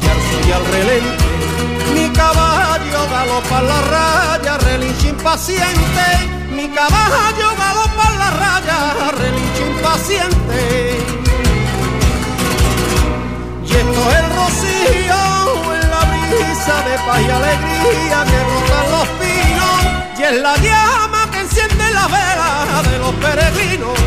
Ya 0.00 0.14
soy 0.30 0.52
al 0.52 0.64
relente. 0.66 1.24
Mi 1.94 2.10
caballo 2.10 3.08
galopa 3.10 3.62
la 3.62 3.80
raya, 3.82 4.58
relincha 4.58 5.08
impaciente. 5.08 6.41
Mi 6.54 6.68
caballo 6.68 7.48
galopa 7.56 8.04
en 8.12 8.18
la 8.18 8.30
raya, 8.30 9.10
relincha 9.12 9.62
impaciente. 9.66 10.98
Y 13.64 13.72
esto 13.72 14.10
es 14.10 14.16
el 14.18 14.28
rocío 14.40 15.20
en 15.74 15.90
la 15.90 16.02
brisa 16.10 16.76
de 16.88 16.94
paz 17.06 17.20
y 17.20 17.30
alegría 17.30 18.18
que 18.30 18.38
rotan 18.50 18.86
los 18.94 19.08
pinos. 19.20 19.76
Y 20.18 20.22
es 20.22 20.36
la 20.40 20.56
llama 20.56 21.30
que 21.30 21.40
enciende 21.40 21.90
la 21.90 22.06
vela 22.06 22.82
de 22.90 22.98
los 22.98 23.14
peregrinos. 23.14 23.98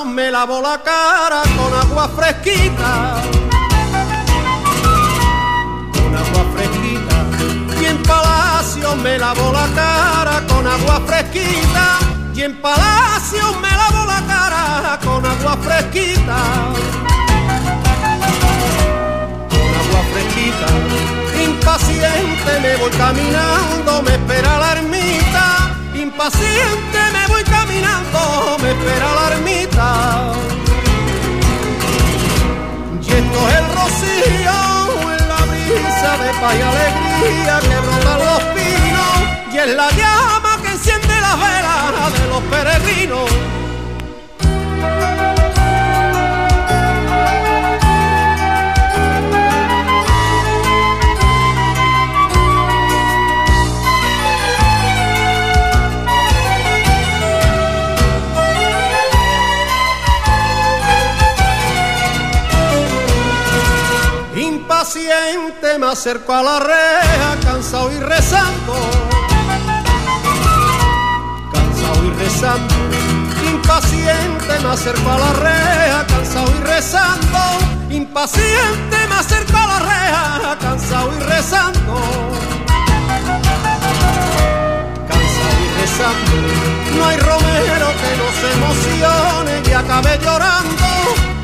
Me 0.00 0.30
lavo 0.30 0.62
la 0.62 0.80
cara 0.82 1.42
con 1.54 1.72
agua 1.74 2.08
fresquita. 2.08 3.22
Con 5.92 6.16
agua 6.16 6.44
fresquita. 6.54 7.16
Y 7.78 7.84
en 7.84 8.02
palacio 8.02 8.96
me 8.96 9.18
lavo 9.18 9.52
la 9.52 9.68
cara 9.74 10.42
con 10.48 10.66
agua 10.66 11.00
fresquita. 11.06 11.98
Y 12.34 12.42
en 12.42 12.60
palacio 12.62 13.44
me 13.60 13.68
lavo 13.68 14.06
la 14.06 14.22
cara 14.26 14.98
con 15.04 15.26
agua 15.26 15.58
fresquita. 15.58 16.38
fresquita. 20.12 20.66
Impaciente 21.44 22.60
me 22.62 22.76
voy 22.76 22.90
caminando, 22.92 24.02
me 24.02 24.12
espera 24.12 24.58
la 24.58 24.72
ermita. 24.72 25.51
Impaciente 26.12 26.98
me 27.10 27.26
voy 27.26 27.42
caminando, 27.42 28.58
me 28.60 28.72
espera 28.72 29.14
la 29.14 29.34
ermita. 29.34 30.32
Y 33.00 33.08
esto 33.08 33.48
es 33.48 33.54
el 33.56 33.66
rocío 33.72 34.56
en 35.10 35.28
la 35.28 35.36
brisa 35.46 36.18
de 36.22 36.30
paz 36.38 36.54
alegría 36.70 37.60
que 37.60 37.76
brotan 37.80 38.18
los 38.18 38.42
pinos. 38.52 39.54
Y 39.54 39.58
es 39.58 39.74
la 39.74 39.90
llama 39.92 40.58
que 40.62 40.68
enciende 40.72 41.14
las 41.18 41.36
velas 41.40 42.12
de 42.12 42.26
los 42.28 42.42
peregrinos. 42.42 43.61
Acerco 65.92 66.32
a 66.32 66.42
la 66.42 66.58
reja, 66.58 67.36
cansado 67.44 67.92
y 67.92 67.98
rezando. 67.98 68.74
Cansado 71.52 72.04
y 72.06 72.10
rezando. 72.18 72.74
Impaciente 73.46 74.58
me 74.62 74.70
acerco 74.70 75.10
a 75.10 75.18
la 75.18 75.32
reja, 75.34 76.06
cansado 76.06 76.50
y 76.50 76.62
rezando. 76.64 77.38
Impaciente 77.90 78.96
me 79.06 79.14
acerco 79.14 79.56
a 79.58 79.66
la 79.66 79.78
reja, 79.80 80.58
cansado 80.60 81.10
y 81.14 81.20
rezando. 81.24 81.94
Cansado 85.08 85.58
y 85.60 85.80
rezando. 85.80 86.32
No 86.96 87.06
hay 87.06 87.18
romero 87.18 87.86
que 88.00 88.10
no 88.16 88.28
se 88.40 88.48
emocione 88.56 89.62
y 89.68 89.72
acabe 89.72 90.18
llorando. 90.24 90.86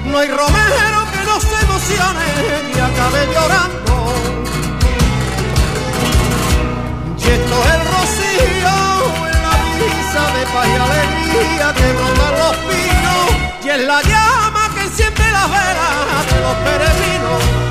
No 0.07 0.19
hay 0.19 0.29
romero 0.29 0.99
que 1.13 1.25
no 1.27 1.39
se 1.39 1.65
emocione 1.67 2.27
y 2.75 2.81
acabe 2.81 3.27
llorando. 3.27 4.08
El 7.75 7.81
rocío 7.95 8.77
en 9.31 9.43
la 9.43 9.55
brisa 9.75 10.23
de 10.37 10.45
paz 10.53 10.67
y 10.67 10.77
alegría 10.87 11.75
que 11.75 11.93
brotan 11.93 12.35
los 12.39 12.57
pinos. 12.69 13.65
Y 13.65 13.69
es 13.69 13.81
la 13.85 14.03
llama 14.03 14.71
que 14.75 14.83
enciende 14.83 15.31
las 15.31 15.51
velas 15.51 16.33
de 16.33 16.41
los 16.41 16.55
peregrinos. 16.65 17.68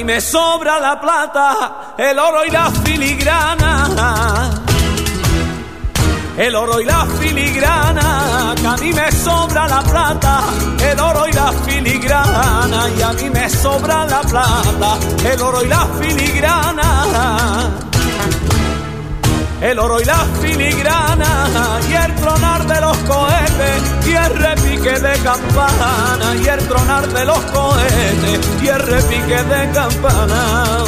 Mí 0.00 0.04
me 0.04 0.18
sobra 0.18 0.80
la 0.80 0.98
plata, 0.98 1.94
el 1.98 2.18
oro 2.18 2.42
y 2.46 2.50
la 2.50 2.70
filigrana. 2.70 4.50
El 6.38 6.54
oro 6.56 6.80
y 6.80 6.86
la 6.86 7.04
filigrana, 7.04 8.54
que 8.58 8.66
a 8.66 8.76
mí 8.78 8.94
me 8.94 9.12
sobra 9.12 9.68
la 9.68 9.82
plata, 9.82 10.40
el 10.90 10.98
oro 10.98 11.28
y 11.28 11.32
la 11.32 11.52
filigrana, 11.52 12.88
y 12.96 13.02
a 13.02 13.12
mí 13.12 13.28
me 13.28 13.50
sobra 13.50 14.06
la 14.06 14.22
plata, 14.22 14.96
el 15.22 15.42
oro 15.42 15.62
y 15.62 15.68
la 15.68 15.86
filigrana. 16.00 17.89
El 19.60 19.78
oro 19.78 20.00
y 20.00 20.04
la 20.04 20.24
filigrana 20.40 21.80
y 21.88 21.92
el 21.92 22.14
tronar 22.14 22.66
de 22.66 22.80
los 22.80 22.96
cohetes 22.98 23.82
y 24.06 24.12
el 24.12 24.34
repique 24.36 24.98
de 24.98 25.18
campana 25.18 26.34
y 26.42 26.46
el 26.46 26.66
tronar 26.66 27.06
de 27.08 27.24
los 27.26 27.38
cohetes 27.38 28.40
y 28.62 28.68
el 28.68 28.80
repique 28.80 29.42
de 29.42 29.70
campana. 29.72 30.84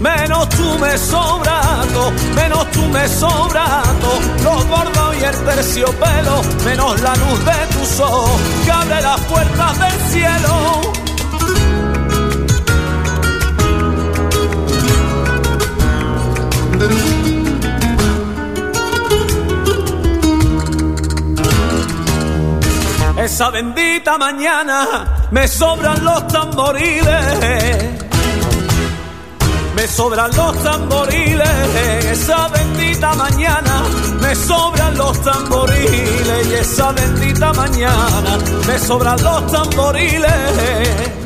Menos 0.00 0.48
tú 0.48 0.78
me 0.78 0.96
sobrato, 0.96 2.12
menos 2.34 2.70
tú 2.72 2.82
me 2.88 3.06
sobrato, 3.06 4.18
los 4.42 4.68
bordos 4.68 5.16
y 5.20 5.24
el 5.24 5.36
terciopelo, 5.44 6.42
menos 6.64 7.00
la 7.02 7.14
luz 7.16 7.44
de 7.44 7.78
tus 7.78 8.00
ojos 8.00 8.40
que 8.64 8.72
abre 8.72 9.00
las 9.02 9.20
puertas 9.20 9.78
del 9.78 10.00
cielo. 10.10 11.01
Esa 23.16 23.50
bendita 23.50 24.18
mañana 24.18 25.28
me 25.30 25.46
sobran 25.46 26.04
los 26.04 26.26
tamboriles. 26.26 28.02
Me 29.76 29.86
sobran 29.86 30.30
los 30.36 30.62
tamboriles, 30.62 31.48
esa 32.10 32.48
bendita 32.48 33.14
mañana 33.14 33.82
me 34.20 34.34
sobran 34.34 34.96
los 34.96 35.20
tamboriles 35.22 36.46
y 36.50 36.54
esa 36.54 36.92
bendita 36.92 37.52
mañana 37.52 38.38
me 38.66 38.78
sobran 38.78 39.22
los 39.22 39.46
tamboriles. 39.50 41.21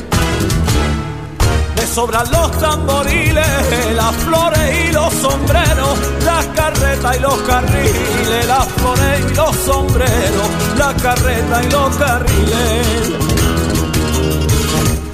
Sobran 1.97 2.30
los 2.30 2.51
tamboriles, 2.61 3.94
las 3.94 4.14
flores 4.16 4.86
y 4.86 4.92
los 4.92 5.11
sombreros, 5.14 5.99
las 6.26 6.44
carretas 6.49 7.16
y 7.16 7.20
los 7.20 7.38
carriles, 7.38 8.47
las 8.47 8.66
flores 8.66 9.24
y 9.24 9.34
los 9.34 9.57
sombreros, 9.57 10.49
las 10.76 11.03
carretas 11.03 11.64
y 11.64 11.70
los 11.70 11.97
carriles. 11.97 13.12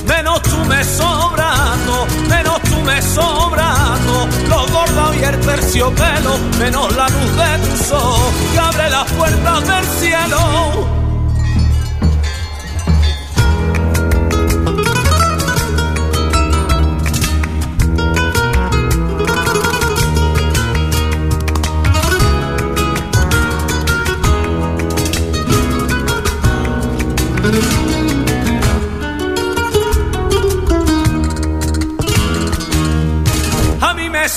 Menos 0.08 0.42
tú 0.42 0.56
me 0.64 0.82
sobrando, 0.82 2.06
menos 2.28 2.60
tú 2.62 2.80
me 2.80 3.00
sobrando, 3.00 4.28
los 4.48 4.72
bordados 4.72 5.16
y 5.18 5.22
el 5.22 5.38
terciopelo, 5.38 6.36
menos 6.58 6.96
la 6.96 7.08
luz 7.10 7.36
de 7.36 7.58
tus 7.68 7.92
ojos 7.92 8.34
que 8.52 8.58
abre 8.58 8.90
las 8.90 9.08
puertas 9.12 9.68
del 9.68 9.86
cielo. 10.00 11.11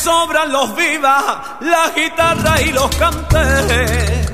Sobran 0.05 0.51
los 0.51 0.75
vivas, 0.75 1.23
la 1.61 1.89
guitarra 1.95 2.61
y 2.61 2.71
los 2.71 2.95
cantes. 2.95 4.31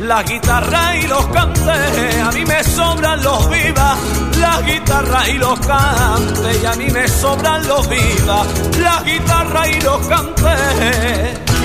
La 0.00 0.22
guitarra 0.22 0.94
y 0.94 1.06
los 1.06 1.26
cantes, 1.28 2.20
a 2.22 2.30
mí 2.32 2.44
me 2.44 2.62
sobran 2.64 3.22
los 3.22 3.48
vivas, 3.48 3.98
la 4.36 4.60
guitarra 4.60 5.28
y 5.30 5.38
los 5.38 5.58
cantes, 5.60 6.62
y 6.62 6.66
a 6.66 6.74
mí 6.74 6.88
me 6.90 7.08
sobran 7.08 7.66
los 7.66 7.88
vivas, 7.88 8.46
la 8.78 9.02
guitarra 9.02 9.68
y 9.68 9.80
los 9.80 10.06
cantes. 10.06 11.57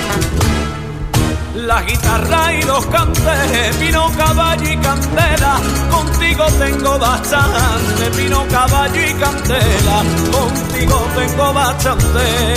La 1.66 1.80
guitarra 1.80 2.52
y 2.52 2.62
los 2.62 2.84
cantes, 2.86 3.80
vino 3.80 4.10
caballo 4.18 4.70
y 4.70 4.76
candela, 4.76 5.56
contigo 5.90 6.44
tengo 6.58 6.98
bastante, 6.98 8.10
vino 8.10 8.44
caballo 8.50 9.00
y 9.00 9.14
candela, 9.14 10.02
contigo 10.30 11.06
tengo 11.16 11.52
bastante. 11.54 12.54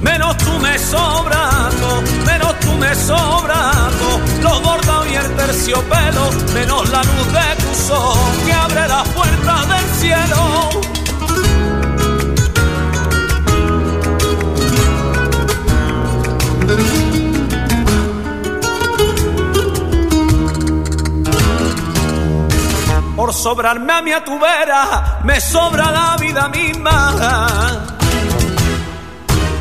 Menos 0.00 0.36
tú 0.38 0.58
me 0.58 0.76
sobrando, 0.76 2.02
menos 2.26 2.58
tú 2.58 2.72
me 2.72 2.94
sobrando, 2.96 4.20
los 4.42 4.62
bordados 4.62 5.06
y 5.06 5.14
el 5.14 5.36
terciopelo, 5.36 6.30
menos 6.54 6.90
la 6.90 7.04
luz 7.04 7.32
de 7.32 7.64
tus 7.64 7.90
ojos 7.90 8.38
que 8.44 8.52
abre 8.52 8.88
las 8.88 9.08
puertas 9.10 9.68
del 9.68 9.86
cielo. 10.00 10.70
Sobrarme 23.44 23.92
a 23.92 24.00
mi 24.00 24.10
a 24.10 24.24
tu 24.24 24.38
vera, 24.38 25.20
me 25.22 25.38
sobra 25.38 25.90
la 25.90 26.16
vida 26.18 26.48
misma. 26.48 26.96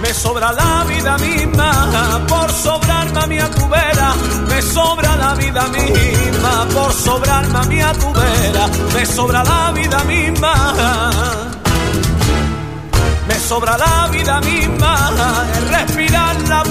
Me 0.01 0.13
sobra 0.13 0.53
la 0.53 0.85
vida 0.87 1.17
misma. 1.17 2.21
Por 2.27 2.49
sobrarme 2.51 3.19
a 3.19 3.27
mi 3.27 3.39
a 3.39 3.49
tu 3.51 3.67
vera, 3.67 4.13
me 4.47 4.61
sobra 4.61 5.17
la 5.17 5.35
vida 5.35 5.67
misma. 5.67 6.65
Por 6.73 6.93
sobrarme 6.93 7.59
a 7.59 7.63
mi 7.63 7.81
a 7.81 7.93
tu 7.93 8.13
vera, 8.13 8.67
me 8.93 9.05
sobra 9.05 9.43
la 9.43 9.71
vida 9.71 10.03
misma. 10.05 10.53
Me 13.27 13.35
sobra 13.39 13.77
la 13.77 14.07
vida 14.07 14.39
misma, 14.41 15.11
respirar 15.69 16.35
la 16.47 16.62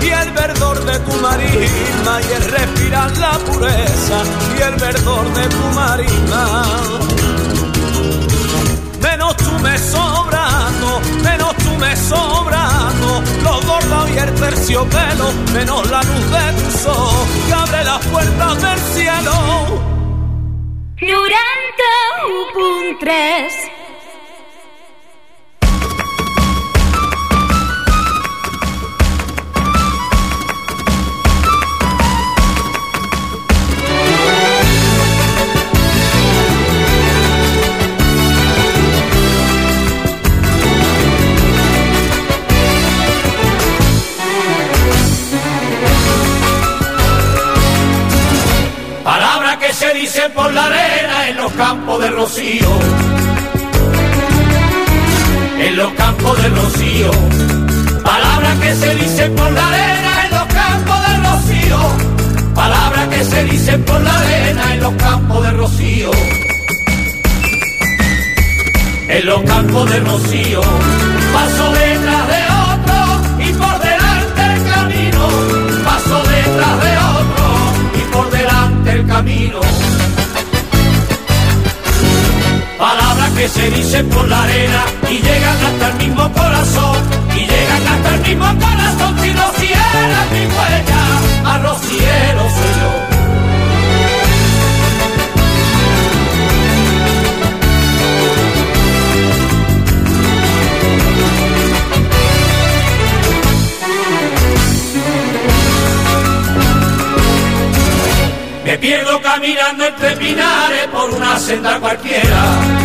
y 0.00 0.08
el 0.08 0.30
verdor 0.32 0.84
de 0.84 0.98
tu 1.00 1.12
marina 1.20 2.20
y 2.28 2.32
el 2.32 2.44
respirar 2.44 3.16
la 3.18 3.32
pureza 3.38 4.22
y 4.56 4.62
el 4.62 4.74
verdor 4.76 5.34
de 5.34 5.48
tu 5.48 5.64
marina. 5.74 6.62
Menos 9.00 9.36
tú 9.36 9.52
me 9.62 9.78
sobrando, 9.78 11.00
menos 11.22 11.56
tú 11.56 11.70
me 11.76 11.96
sobrando, 11.96 13.22
los 13.42 13.66
gordos 13.66 14.10
y 14.10 14.18
el 14.18 14.34
terciopelo, 14.34 15.32
menos 15.52 15.90
la 15.90 16.02
luz 16.02 16.30
de 16.30 16.62
tu 16.62 16.78
sol 16.78 17.26
que 17.46 17.52
abre 17.52 17.84
las 17.84 18.06
puertas 18.06 18.62
del 18.62 18.78
cielo. 18.94 19.32
Durante 21.00 21.88
1.3 23.00 23.79
por 50.34 50.52
la 50.52 50.64
arena 50.66 51.28
en 51.28 51.36
los 51.36 51.52
campos 51.52 52.00
de 52.00 52.10
rocío. 52.10 52.68
En 55.60 55.76
los 55.76 55.92
campos 55.92 56.42
de 56.42 56.48
rocío. 56.48 57.10
Palabras 58.02 58.58
que 58.60 58.74
se 58.74 58.94
dicen 58.96 59.34
por 59.36 59.52
la 59.52 59.68
arena 59.68 60.24
en 60.24 60.30
los 60.32 60.46
campos 60.46 61.00
de 61.06 61.16
rocío. 61.28 62.54
Palabras 62.54 63.08
que 63.08 63.24
se 63.24 63.44
dicen 63.44 63.84
por 63.84 64.00
la 64.00 64.18
arena 64.18 64.74
en 64.74 64.80
los 64.80 64.94
campos 64.94 65.42
de 65.44 65.50
rocío. 65.52 66.10
En 69.08 69.26
los 69.26 69.42
campos 69.42 69.90
de 69.90 70.00
rocío. 70.00 70.60
Paso 71.32 71.72
detrás 71.72 72.28
de 72.28 72.39
el 85.90 85.96
mismo 85.96 86.32
corazón. 86.32 86.96
Y 87.34 87.40
llegan 87.40 87.86
hasta 87.86 88.14
el 88.14 88.20
mismo 88.22 88.46
corazón. 88.58 89.18
Si 89.20 89.32
rociera 89.32 90.26
mi 90.32 90.46
huella, 90.46 91.02
arrociero 91.54 92.42
soy 92.56 92.72
yo. 92.80 92.90
Me 108.64 108.78
pierdo 108.78 109.20
caminando 109.20 109.84
entre 109.84 110.16
pinares 110.16 110.86
por 110.92 111.10
una 111.10 111.36
senda 111.40 111.80
cualquiera. 111.80 112.79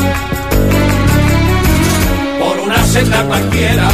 Senda 2.95 3.23
cualquiera. 3.25 3.89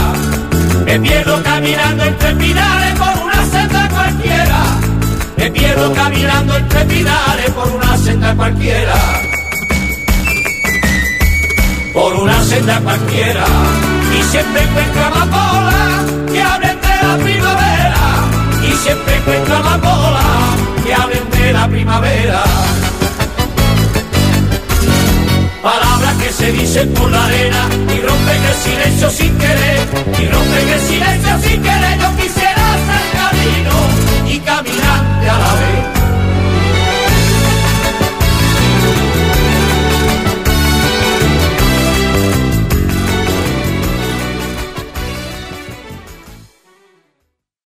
Me 0.86 1.00
pierdo 1.00 1.42
caminando 1.42 2.04
entre 2.04 2.36
pinares 2.36 3.00
por 3.00 3.24
una 3.26 3.46
senda 3.46 3.90
cualquiera. 3.90 4.60
Me 5.38 5.52
pierdo 5.52 5.94
caminando 5.94 6.56
entre 6.56 6.86
pinares 6.86 7.50
por 7.52 7.68
una 7.72 7.98
senda 7.98 8.36
cualquiera. 8.36 8.98
Por 11.94 12.14
una 12.14 12.44
senda 12.44 12.80
cualquiera. 12.82 13.46
Y 14.20 14.24
siempre 14.32 14.62
encuentro 14.62 15.04
amapola 15.04 15.88
que 16.32 16.42
hablen 16.42 16.78
de 16.82 17.08
la 17.08 17.18
primavera. 17.24 18.04
Y 18.70 18.72
siempre 18.84 19.16
encuentro 19.16 19.56
amapola 19.56 20.26
que 20.86 20.94
hablen 20.94 21.30
de 21.32 21.54
la 21.54 21.68
primavera. 21.68 22.44
Se 26.42 26.52
dicen 26.54 26.92
por 26.94 27.12
la 27.12 27.24
arena 27.24 27.70
y 27.96 28.02
rompen 28.02 28.44
el 28.44 28.56
silencio 28.56 29.10
sin 29.12 29.38
querer, 29.38 29.80
y 30.20 30.26
rompen 30.26 30.70
el 30.70 30.80
silencio 30.80 31.40
sin 31.44 31.62
querer. 31.62 32.00
Yo 32.00 32.18
quisiera 32.18 32.66
ser 32.88 33.06
camino 33.22 33.76
y 34.28 34.40
caminante 34.40 35.30
a 35.30 35.38
la 35.38 35.54
vez. 35.54 36.01